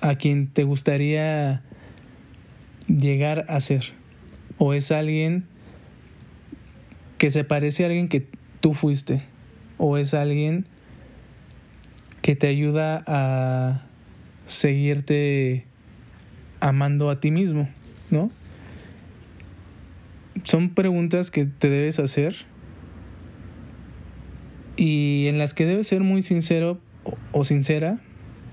a 0.00 0.16
quien 0.16 0.48
te 0.48 0.64
gustaría 0.64 1.62
llegar 2.86 3.44
a 3.48 3.60
ser? 3.60 3.84
¿O 4.58 4.74
es 4.74 4.90
alguien 4.90 5.44
que 7.18 7.30
se 7.30 7.44
parece 7.44 7.84
a 7.84 7.86
alguien 7.86 8.08
que 8.08 8.26
tú 8.60 8.74
fuiste? 8.74 9.22
¿O 9.76 9.96
es 9.96 10.14
alguien 10.14 10.66
que 12.22 12.36
te 12.36 12.48
ayuda 12.48 13.02
a 13.06 13.82
seguirte 14.46 15.64
amando 16.60 17.10
a 17.10 17.20
ti 17.20 17.30
mismo? 17.30 17.68
¿No? 18.10 18.30
Son 20.44 20.70
preguntas 20.70 21.30
que 21.30 21.44
te 21.46 21.68
debes 21.68 21.98
hacer 21.98 22.36
y 24.76 25.26
en 25.26 25.38
las 25.38 25.54
que 25.54 25.66
debes 25.66 25.88
ser 25.88 26.02
muy 26.02 26.22
sincero 26.22 26.78
o 27.32 27.44
sincera 27.44 27.98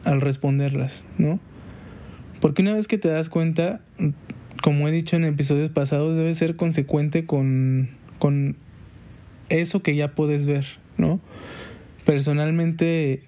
al 0.04 0.22
responderlas, 0.22 1.04
¿no? 1.18 1.40
Porque 2.42 2.62
una 2.62 2.74
vez 2.74 2.88
que 2.88 2.98
te 2.98 3.10
das 3.10 3.30
cuenta, 3.30 3.82
como 4.62 4.88
he 4.88 4.92
dicho 4.92 5.16
en 5.16 5.24
episodios 5.24 5.72
pasados, 5.72 6.16
debes 6.16 6.38
ser 6.38 6.56
consecuente 6.56 7.26
con, 7.26 7.90
con 8.20 8.56
eso 9.50 9.82
que 9.82 9.96
ya 9.96 10.10
puedes 10.10 10.46
ver, 10.46 10.66
¿no? 10.98 11.20
Personalmente 12.06 13.24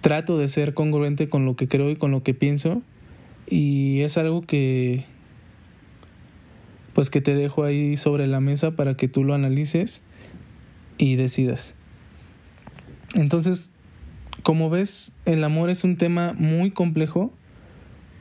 trato 0.00 0.38
de 0.38 0.48
ser 0.48 0.74
congruente 0.74 1.28
con 1.28 1.46
lo 1.46 1.56
que 1.56 1.66
creo 1.66 1.90
y 1.90 1.96
con 1.96 2.10
lo 2.10 2.22
que 2.22 2.34
pienso 2.34 2.82
y 3.48 4.02
es 4.02 4.18
algo 4.18 4.42
que 4.42 5.06
pues 6.94 7.10
que 7.10 7.20
te 7.20 7.34
dejo 7.34 7.64
ahí 7.64 7.96
sobre 7.96 8.26
la 8.26 8.40
mesa 8.40 8.72
para 8.72 8.96
que 8.96 9.08
tú 9.08 9.24
lo 9.24 9.34
analices 9.34 10.00
y 10.96 11.16
decidas. 11.16 11.74
Entonces, 13.14 13.70
como 14.42 14.70
ves, 14.70 15.12
el 15.24 15.44
amor 15.44 15.70
es 15.70 15.84
un 15.84 15.96
tema 15.96 16.34
muy 16.34 16.70
complejo 16.70 17.32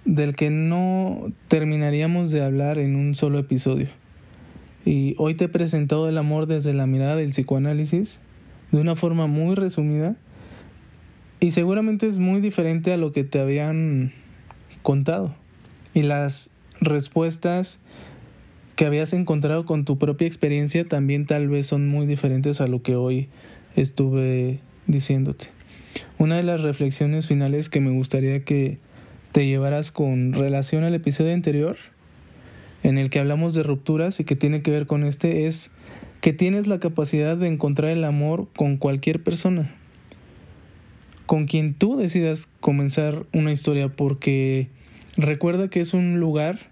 del 0.06 0.36
que 0.36 0.50
no 0.50 1.32
terminaríamos 1.48 2.32
de 2.32 2.44
hablar 2.44 2.78
en 2.78 2.96
un 2.96 3.16
solo 3.16 3.40
episodio. 3.40 3.88
Y 4.86 5.16
hoy 5.18 5.36
te 5.36 5.46
he 5.46 5.50
presentado 5.50 6.10
el 6.10 6.18
amor 6.18 6.46
desde 6.46 6.74
la 6.74 6.88
mirada 6.88 7.16
del 7.16 7.30
psicoanálisis, 7.30 8.20
de 8.72 8.82
una 8.82 8.96
forma 8.96 9.28
muy 9.28 9.56
resumida, 9.56 10.16
y 11.40 11.52
seguramente 11.52 12.08
es 12.08 12.20
muy 12.20 12.42
diferente 12.42 12.92
a 12.94 12.98
lo 12.98 13.12
que 13.12 13.24
te 13.24 13.40
habían 13.40 14.14
contado. 14.82 15.36
Y 15.94 16.02
las 16.02 16.50
respuestas 16.82 17.80
que 18.76 18.86
habías 18.86 19.14
encontrado 19.14 19.66
con 19.66 19.86
tu 19.86 19.98
propia 19.98 20.28
experiencia 20.28 20.86
también 20.86 21.26
tal 21.26 21.48
vez 21.48 21.68
son 21.68 21.88
muy 21.88 22.06
diferentes 22.06 22.60
a 22.60 22.68
lo 22.68 22.82
que 22.82 22.96
hoy 22.96 23.30
estuve 23.76 24.60
diciéndote. 24.88 25.48
Una 26.18 26.38
de 26.38 26.44
las 26.44 26.62
reflexiones 26.62 27.28
finales 27.28 27.70
que 27.70 27.80
me 27.80 27.92
gustaría 27.92 28.44
que 28.44 28.80
te 29.32 29.46
llevaras 29.46 29.92
con 29.92 30.34
relación 30.34 30.84
al 30.84 30.96
episodio 30.96 31.34
anterior, 31.34 31.78
en 32.82 32.98
el 32.98 33.10
que 33.10 33.20
hablamos 33.20 33.54
de 33.54 33.64
rupturas 33.64 34.20
y 34.20 34.24
que 34.24 34.36
tiene 34.36 34.62
que 34.62 34.72
ver 34.72 34.88
con 34.88 35.04
este, 35.04 35.46
es 35.46 35.70
que 36.22 36.34
tienes 36.34 36.68
la 36.68 36.80
capacidad 36.80 37.38
de 37.38 37.48
encontrar 37.48 37.92
el 37.92 38.04
amor 38.04 38.48
con 38.56 38.78
cualquier 38.78 39.24
persona, 39.24 39.74
con 41.26 41.46
quien 41.46 41.74
tú 41.74 41.98
decidas 41.98 42.48
comenzar 42.60 43.26
una 43.34 43.52
historia, 43.52 43.90
porque 43.90 44.70
recuerda 45.16 45.68
que 45.68 45.80
es 45.80 45.94
un 45.94 46.20
lugar 46.20 46.72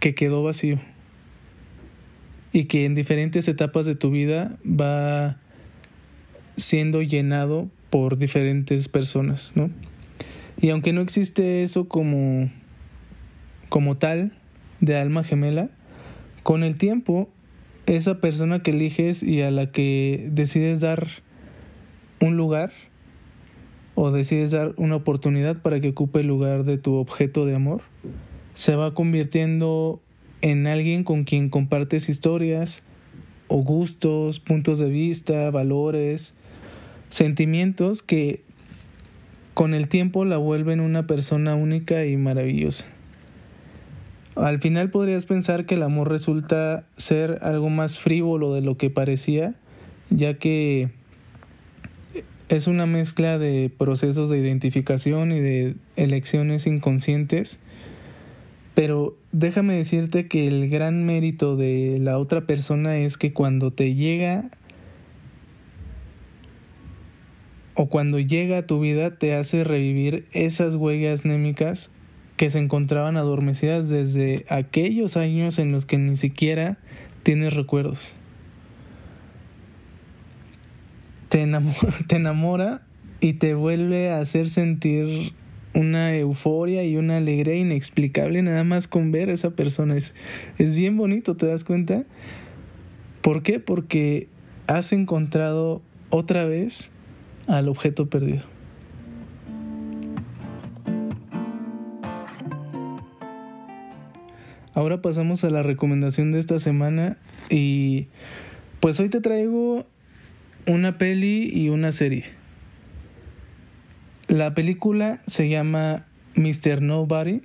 que 0.00 0.14
quedó 0.14 0.42
vacío 0.42 0.80
y 2.52 2.66
que 2.66 2.84
en 2.84 2.94
diferentes 2.94 3.48
etapas 3.48 3.86
de 3.86 3.94
tu 3.94 4.10
vida 4.10 4.56
va 4.66 5.38
siendo 6.56 7.02
llenado 7.02 7.68
por 7.90 8.18
diferentes 8.18 8.88
personas, 8.88 9.52
¿no? 9.54 9.70
Y 10.60 10.70
aunque 10.70 10.92
no 10.92 11.00
existe 11.00 11.62
eso 11.62 11.88
como, 11.88 12.50
como 13.68 13.96
tal 13.96 14.32
de 14.80 14.96
alma 14.96 15.24
gemela, 15.24 15.70
con 16.42 16.62
el 16.62 16.76
tiempo, 16.76 17.28
esa 17.86 18.20
persona 18.20 18.62
que 18.62 18.70
eliges 18.70 19.22
y 19.22 19.42
a 19.42 19.50
la 19.50 19.72
que 19.72 20.28
decides 20.30 20.80
dar 20.80 21.08
un 22.20 22.36
lugar 22.36 22.72
o 23.94 24.10
decides 24.10 24.50
dar 24.50 24.74
una 24.76 24.96
oportunidad 24.96 25.60
para 25.60 25.80
que 25.80 25.90
ocupe 25.90 26.20
el 26.20 26.26
lugar 26.26 26.64
de 26.64 26.78
tu 26.78 26.94
objeto 26.94 27.44
de 27.44 27.54
amor, 27.54 27.82
se 28.54 28.76
va 28.76 28.94
convirtiendo 28.94 30.00
en 30.42 30.66
alguien 30.66 31.04
con 31.04 31.24
quien 31.24 31.48
compartes 31.48 32.08
historias 32.08 32.82
o 33.48 33.58
gustos, 33.58 34.40
puntos 34.40 34.78
de 34.78 34.90
vista, 34.90 35.50
valores, 35.50 36.34
sentimientos 37.10 38.02
que 38.02 38.42
con 39.54 39.74
el 39.74 39.88
tiempo 39.88 40.24
la 40.24 40.36
vuelven 40.36 40.80
una 40.80 41.06
persona 41.06 41.54
única 41.54 42.04
y 42.04 42.16
maravillosa. 42.16 42.84
Al 44.34 44.60
final 44.60 44.90
podrías 44.90 45.26
pensar 45.26 45.66
que 45.66 45.74
el 45.74 45.82
amor 45.82 46.08
resulta 46.08 46.86
ser 46.96 47.38
algo 47.42 47.68
más 47.68 47.98
frívolo 47.98 48.54
de 48.54 48.62
lo 48.62 48.78
que 48.78 48.88
parecía, 48.88 49.54
ya 50.08 50.34
que 50.34 50.88
es 52.48 52.66
una 52.66 52.86
mezcla 52.86 53.38
de 53.38 53.70
procesos 53.76 54.30
de 54.30 54.38
identificación 54.38 55.32
y 55.32 55.40
de 55.40 55.74
elecciones 55.96 56.66
inconscientes 56.66 57.58
pero 58.74 59.14
déjame 59.32 59.74
decirte 59.74 60.28
que 60.28 60.46
el 60.46 60.68
gran 60.68 61.04
mérito 61.04 61.56
de 61.56 61.98
la 62.00 62.18
otra 62.18 62.42
persona 62.42 62.98
es 62.98 63.18
que 63.18 63.32
cuando 63.32 63.70
te 63.70 63.94
llega 63.94 64.50
o 67.74 67.88
cuando 67.88 68.18
llega 68.18 68.58
a 68.58 68.66
tu 68.66 68.80
vida 68.80 69.16
te 69.18 69.34
hace 69.34 69.64
revivir 69.64 70.26
esas 70.32 70.74
huellas 70.74 71.24
némicas 71.24 71.90
que 72.36 72.50
se 72.50 72.58
encontraban 72.58 73.16
adormecidas 73.16 73.88
desde 73.88 74.44
aquellos 74.48 75.16
años 75.16 75.58
en 75.58 75.72
los 75.72 75.84
que 75.86 75.98
ni 75.98 76.16
siquiera 76.16 76.78
tienes 77.22 77.52
recuerdos. 77.54 78.12
Te 81.28 81.42
enamora, 81.42 81.78
te 82.08 82.16
enamora 82.16 82.82
y 83.20 83.34
te 83.34 83.54
vuelve 83.54 84.10
a 84.10 84.18
hacer 84.18 84.48
sentir 84.48 85.32
una 85.74 86.16
euforia 86.16 86.84
y 86.84 86.96
una 86.96 87.16
alegría 87.16 87.54
inexplicable 87.54 88.42
nada 88.42 88.64
más 88.64 88.88
con 88.88 89.12
ver 89.12 89.30
a 89.30 89.32
esa 89.32 89.50
persona. 89.50 89.96
Es, 89.96 90.14
es 90.58 90.74
bien 90.74 90.96
bonito, 90.96 91.36
¿te 91.36 91.46
das 91.46 91.64
cuenta? 91.64 92.04
¿Por 93.22 93.42
qué? 93.42 93.60
Porque 93.60 94.28
has 94.66 94.92
encontrado 94.92 95.82
otra 96.10 96.44
vez 96.44 96.90
al 97.46 97.68
objeto 97.68 98.08
perdido. 98.08 98.42
Ahora 104.74 105.02
pasamos 105.02 105.44
a 105.44 105.50
la 105.50 105.62
recomendación 105.62 106.32
de 106.32 106.40
esta 106.40 106.58
semana 106.58 107.18
y 107.50 108.06
pues 108.80 108.98
hoy 109.00 109.10
te 109.10 109.20
traigo 109.20 109.86
una 110.66 110.96
peli 110.96 111.50
y 111.52 111.68
una 111.68 111.92
serie. 111.92 112.41
La 114.32 114.54
película 114.54 115.20
se 115.26 115.50
llama 115.50 116.06
Mr. 116.36 116.80
Nobody 116.80 117.42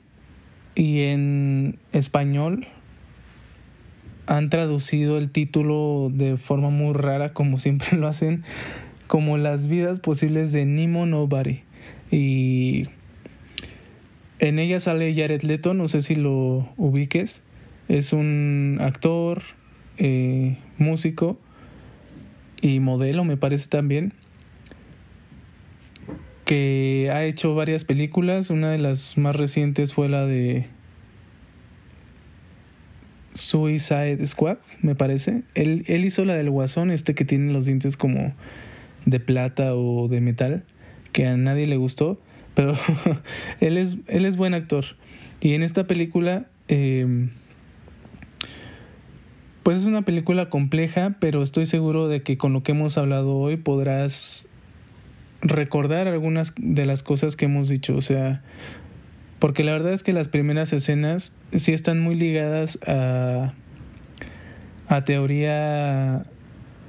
y 0.74 1.02
en 1.02 1.80
español 1.92 2.66
han 4.26 4.50
traducido 4.50 5.18
el 5.18 5.30
título 5.30 6.10
de 6.14 6.38
forma 6.38 6.70
muy 6.70 6.94
rara, 6.94 7.34
como 7.34 7.60
siempre 7.60 7.98
lo 7.98 8.08
hacen, 8.08 8.46
como 9.08 9.38
las 9.38 9.68
vidas 9.68 10.00
posibles 10.00 10.54
de 10.54 10.64
Nemo 10.64 11.06
Nobody. 11.06 11.60
Y 12.10 12.88
en 14.40 14.58
ella 14.58 14.80
sale 14.80 15.14
Jared 15.14 15.42
Leto, 15.42 15.74
no 15.74 15.90
sé 15.90 16.02
si 16.02 16.16
lo 16.16 16.70
ubiques. 16.78 17.42
Es 17.90 18.14
un 18.14 18.78
actor, 18.80 19.44
eh, 19.98 20.58
músico 20.78 21.38
y 22.62 22.80
modelo, 22.80 23.26
me 23.26 23.36
parece 23.36 23.68
también 23.68 24.14
que 26.48 27.12
ha 27.14 27.26
hecho 27.26 27.54
varias 27.54 27.84
películas. 27.84 28.50
Una 28.50 28.72
de 28.72 28.80
las 28.80 29.18
más 29.18 29.36
recientes 29.36 29.94
fue 29.94 30.08
la 30.08 30.26
de 30.26 30.66
Suicide 33.36 34.26
Squad, 34.26 34.58
me 34.82 34.96
parece. 34.96 35.44
Él, 35.54 35.84
él 35.88 36.06
hizo 36.06 36.24
la 36.26 36.36
del 36.36 36.50
guasón, 36.50 36.90
este 36.90 37.14
que 37.14 37.26
tiene 37.26 37.52
los 37.52 37.66
dientes 37.66 37.98
como 37.98 38.34
de 39.06 39.20
plata 39.20 39.76
o 39.76 40.08
de 40.08 40.22
metal, 40.22 40.64
que 41.12 41.28
a 41.28 41.36
nadie 41.36 41.68
le 41.68 41.76
gustó, 41.76 42.20
pero 42.56 42.78
él, 43.60 43.78
es, 43.78 43.98
él 44.08 44.26
es 44.26 44.38
buen 44.38 44.54
actor. 44.54 44.86
Y 45.42 45.54
en 45.54 45.64
esta 45.64 45.86
película, 45.86 46.48
em, 46.70 47.30
pues 49.64 49.78
es 49.80 49.86
una 49.86 50.04
película 50.04 50.50
compleja, 50.50 51.18
pero 51.20 51.44
estoy 51.44 51.66
seguro 51.66 52.08
de 52.08 52.24
que 52.24 52.38
con 52.38 52.54
lo 52.54 52.64
que 52.64 52.72
hemos 52.72 52.98
hablado 52.98 53.36
hoy 53.36 53.58
podrás 53.58 54.48
recordar 55.42 56.08
algunas 56.08 56.54
de 56.58 56.86
las 56.86 57.04
cosas 57.04 57.36
que 57.36 57.46
hemos 57.46 57.70
dicho, 57.70 57.96
o 57.96 58.02
sea, 58.02 58.42
porque 59.40 59.64
la 59.64 59.74
verdad 59.74 59.94
es 59.94 60.04
que 60.04 60.14
las 60.14 60.28
primeras 60.28 60.74
escenas 60.74 61.32
sí 61.56 61.74
están 61.74 62.00
muy 62.00 62.16
ligadas 62.16 62.80
a, 62.88 63.54
a 64.88 65.06
teoría 65.06 66.26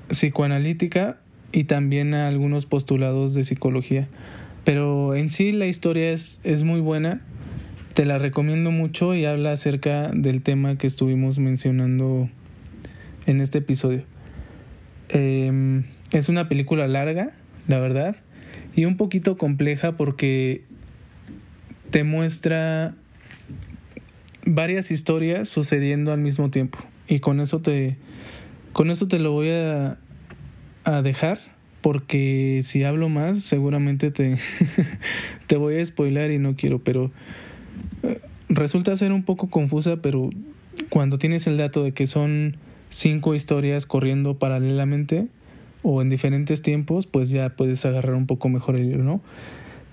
psicoanalítica 0.09 1.18
y 1.53 1.64
también 1.64 2.14
a 2.14 2.28
algunos 2.28 2.66
postulados 2.66 3.34
de 3.34 3.44
psicología. 3.44 4.09
Pero 4.64 5.14
en 5.14 5.28
sí 5.28 5.53
la 5.53 5.66
historia 5.66 6.12
es, 6.12 6.40
es 6.44 6.62
muy 6.62 6.80
buena, 6.80 7.20
te 7.94 8.05
la 8.05 8.18
recomiendo 8.18 8.70
mucho 8.70 9.14
y 9.14 9.24
habla 9.24 9.53
acerca 9.53 10.11
del 10.12 10.42
tema 10.42 10.76
que 10.76 10.86
estuvimos 10.86 11.38
mencionando 11.38 12.28
en 13.26 13.40
este 13.40 13.59
episodio. 13.59 14.05
Em, 15.09 15.84
es 16.12 16.28
una 16.28 16.49
película 16.49 16.86
larga, 16.86 17.32
la 17.66 17.78
verdad, 17.78 18.16
y 18.78 18.84
un 18.84 18.96
poquito 18.96 19.36
compleja 19.36 19.96
porque 19.96 20.62
te 21.90 22.04
muestra 22.04 22.94
varias 24.46 24.92
historias 24.92 25.48
sucediendo 25.48 26.12
al 26.12 26.20
mismo 26.20 26.50
tiempo. 26.50 26.78
Y 27.08 27.18
con 27.18 27.40
eso 27.40 27.58
te 27.58 27.96
con 28.72 28.92
eso 28.92 29.08
te 29.08 29.18
lo 29.18 29.32
voy 29.32 29.50
a, 29.50 29.98
a 30.84 31.02
dejar 31.02 31.40
porque 31.80 32.60
si 32.62 32.84
hablo 32.84 33.08
más 33.08 33.42
seguramente 33.42 34.12
te 34.12 34.38
te 35.48 35.56
voy 35.56 35.80
a 35.80 35.84
spoilar 35.84 36.30
y 36.30 36.38
no 36.38 36.54
quiero 36.54 36.78
pero 36.78 37.10
eh, 38.04 38.20
resulta 38.48 38.96
ser 38.96 39.10
un 39.10 39.24
poco 39.24 39.50
confusa 39.50 39.96
pero 39.96 40.30
cuando 40.88 41.18
tienes 41.18 41.48
el 41.48 41.56
dato 41.56 41.82
de 41.82 41.90
que 41.90 42.06
son 42.06 42.58
cinco 42.90 43.34
historias 43.34 43.86
corriendo 43.86 44.38
paralelamente 44.38 45.26
o 45.82 46.02
en 46.02 46.08
diferentes 46.08 46.62
tiempos, 46.62 47.06
pues 47.06 47.30
ya 47.30 47.50
puedes 47.50 47.84
agarrar 47.84 48.14
un 48.14 48.26
poco 48.26 48.48
mejor 48.48 48.76
el 48.76 49.04
¿no? 49.04 49.20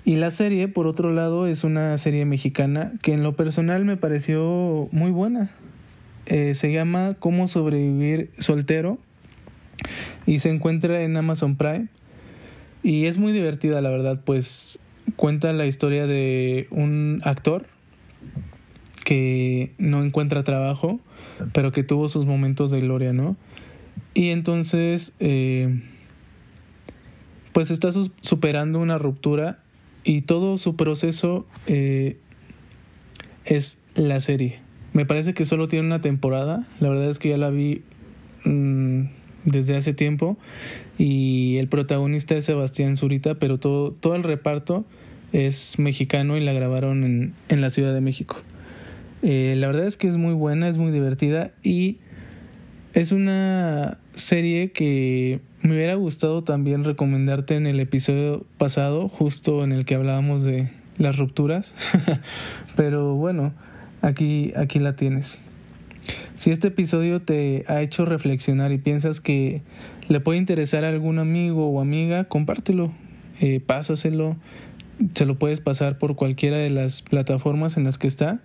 Y 0.04 0.18
la 0.18 0.30
serie, 0.30 0.68
por 0.68 0.86
otro 0.86 1.12
lado, 1.12 1.48
es 1.48 1.64
una 1.64 1.98
serie 1.98 2.26
mexicana 2.26 2.94
que 3.02 3.14
en 3.14 3.24
lo 3.24 3.36
personal 3.36 3.86
me 3.86 3.98
pareció 3.98 4.88
muy 4.92 5.10
buena. 5.10 5.50
Eh, 6.28 6.54
se 6.54 6.72
llama 6.72 7.16
Cómo 7.20 7.48
sobrevivir 7.48 8.30
soltero 8.38 9.00
y 10.28 10.40
se 10.40 10.50
encuentra 10.50 11.02
en 11.02 11.18
Amazon 11.18 11.56
Prime. 11.56 11.88
Y 12.84 13.08
es 13.08 13.18
muy 13.18 13.32
divertida, 13.32 13.82
la 13.82 13.90
verdad, 13.90 14.22
pues 14.24 14.78
cuenta 15.16 15.52
la 15.54 15.66
historia 15.66 16.06
de 16.06 16.68
un 16.70 17.22
actor 17.24 17.66
que 19.04 19.72
no 19.80 20.04
encuentra 20.04 20.44
trabajo, 20.44 21.00
pero 21.52 21.72
que 21.72 21.84
tuvo 21.84 22.10
sus 22.10 22.26
momentos 22.26 22.70
de 22.70 22.80
gloria, 22.80 23.12
¿no? 23.12 23.36
Y 24.16 24.30
entonces, 24.30 25.12
eh, 25.20 25.82
pues 27.54 27.70
está 27.70 27.92
superando 28.22 28.80
una 28.80 28.98
ruptura 28.98 29.60
y 30.04 30.22
todo 30.22 30.58
su 30.58 30.76
proceso 30.76 31.46
eh, 31.68 32.18
es 33.44 33.78
la 33.94 34.20
serie. 34.22 34.60
Me 34.94 35.06
parece 35.06 35.34
que 35.34 35.46
solo 35.46 35.68
tiene 35.68 35.86
una 35.86 36.02
temporada, 36.02 36.66
la 36.80 36.90
verdad 36.90 37.10
es 37.10 37.20
que 37.20 37.30
ya 37.30 37.38
la 37.38 37.50
vi 37.50 37.84
mm, 38.46 39.02
desde 39.44 39.76
hace 39.76 39.94
tiempo 39.94 40.38
y 40.98 41.58
el 41.58 41.68
protagonista 41.68 42.36
es 42.36 42.46
Sebastián 42.46 42.96
Zurita, 42.96 43.36
pero 43.36 43.60
todo, 43.60 43.92
todo 43.92 44.16
el 44.16 44.24
reparto 44.24 44.86
es 45.34 45.78
mexicano 45.78 46.38
y 46.38 46.40
la 46.40 46.54
grabaron 46.54 47.04
en, 47.04 47.34
en 47.50 47.60
la 47.60 47.70
Ciudad 47.70 47.94
de 47.94 48.00
México. 48.00 48.38
Eh, 49.24 49.56
la 49.58 49.68
verdad 49.68 49.88
es 49.88 49.98
que 49.98 50.08
es 50.08 50.18
muy 50.18 50.34
buena, 50.34 50.70
es 50.70 50.78
muy 50.78 50.92
divertida 50.92 51.52
y 51.64 51.98
es 52.96 53.12
una 53.12 53.98
serie 54.14 54.72
que 54.72 55.42
me 55.62 55.76
hubiera 55.76 55.96
gustado 55.96 56.46
también 56.46 56.86
recomendarte 56.86 57.56
en 57.56 57.68
el 57.68 57.82
episodio 57.82 58.46
pasado, 58.58 59.10
justo 59.10 59.66
en 59.66 59.74
el 59.74 59.84
que 59.86 59.96
hablábamos 59.96 60.44
de 60.44 60.70
las 60.98 61.18
rupturas. 61.18 61.76
Pero 62.78 63.16
bueno, 63.16 63.54
aquí, 64.02 64.54
aquí 64.56 64.80
la 64.80 64.96
tienes. 64.96 65.42
Si 66.36 66.52
este 66.52 66.70
episodio 66.70 67.22
te 67.22 67.66
ha 67.68 67.82
hecho 67.82 68.06
reflexionar 68.06 68.72
y 68.72 68.78
piensas 68.78 69.20
que 69.20 69.62
le 70.08 70.22
puede 70.22 70.40
interesar 70.40 70.86
a 70.86 70.90
algún 70.90 71.20
amigo 71.20 71.68
o 71.68 71.82
amiga, 71.82 72.24
compártelo, 72.24 72.94
eh, 73.42 73.60
pásaselo, 73.60 74.38
se 75.16 75.26
lo 75.26 75.36
puedes 75.36 75.60
pasar 75.60 75.98
por 75.98 76.16
cualquiera 76.16 76.56
de 76.56 76.70
las 76.70 77.02
plataformas 77.02 77.76
en 77.76 77.84
las 77.84 77.98
que 77.98 78.08
está. 78.08 78.40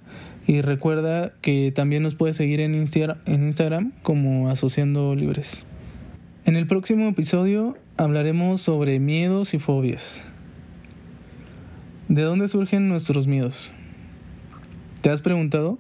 Y 0.47 0.62
recuerda 0.62 1.32
que 1.43 1.72
también 1.74 2.03
nos 2.03 2.14
puedes 2.14 2.36
seguir 2.36 2.61
en, 2.61 2.74
en 2.74 3.45
Instagram 3.45 3.93
como 4.03 4.51
Asociando 4.51 5.14
Libres. 5.14 5.64
En 6.47 6.57
el 6.57 6.66
próximo 6.66 7.09
episodio 7.09 7.76
hablaremos 7.97 8.62
sobre 8.62 8.99
miedos 8.99 9.55
y 9.55 9.59
fobias. 9.59 10.22
¿De 12.09 12.22
dónde 12.22 12.49
surgen 12.49 12.88
nuestros 12.88 13.26
miedos? 13.26 13.70
¿Te 15.03 15.11
has 15.11 15.22
preguntado 15.22 15.78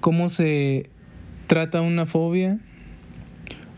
cómo 0.00 0.30
se 0.30 0.88
trata 1.46 1.80
una 1.82 2.06
fobia 2.06 2.58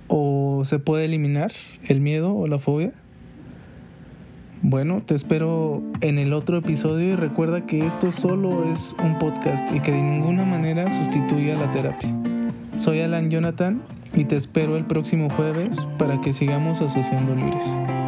o 0.07 0.63
se 0.65 0.79
puede 0.79 1.07
eliminar 1.07 1.53
el 1.89 2.01
miedo 2.01 2.35
o 2.35 2.47
la 2.47 2.59
fobia? 2.59 2.93
Bueno, 4.67 5.03
te 5.05 5.15
espero 5.15 5.83
en 6.01 6.19
el 6.19 6.33
otro 6.33 6.57
episodio 6.57 7.13
y 7.13 7.17
recuerda 7.17 7.67
que 7.67 7.85
esto 7.85 8.11
solo 8.11 8.73
es 8.73 8.97
un 8.99 9.19
podcast 9.19 9.63
y 9.75 9.81
que 9.81 9.93
de 9.93 10.01
ninguna 10.01 10.47
manera 10.47 10.91
sustituye 11.05 11.53
a 11.53 11.59
la 11.59 11.71
terapia. 11.75 12.09
Soy 12.79 13.03
Alan 13.03 13.29
Jonathan 13.29 13.83
y 14.15 14.25
te 14.25 14.37
espero 14.37 14.79
el 14.79 14.87
próximo 14.87 15.29
jueves 15.29 15.77
para 15.99 16.19
que 16.23 16.33
sigamos 16.33 16.81
asociando 16.81 17.35
libres. 17.35 18.04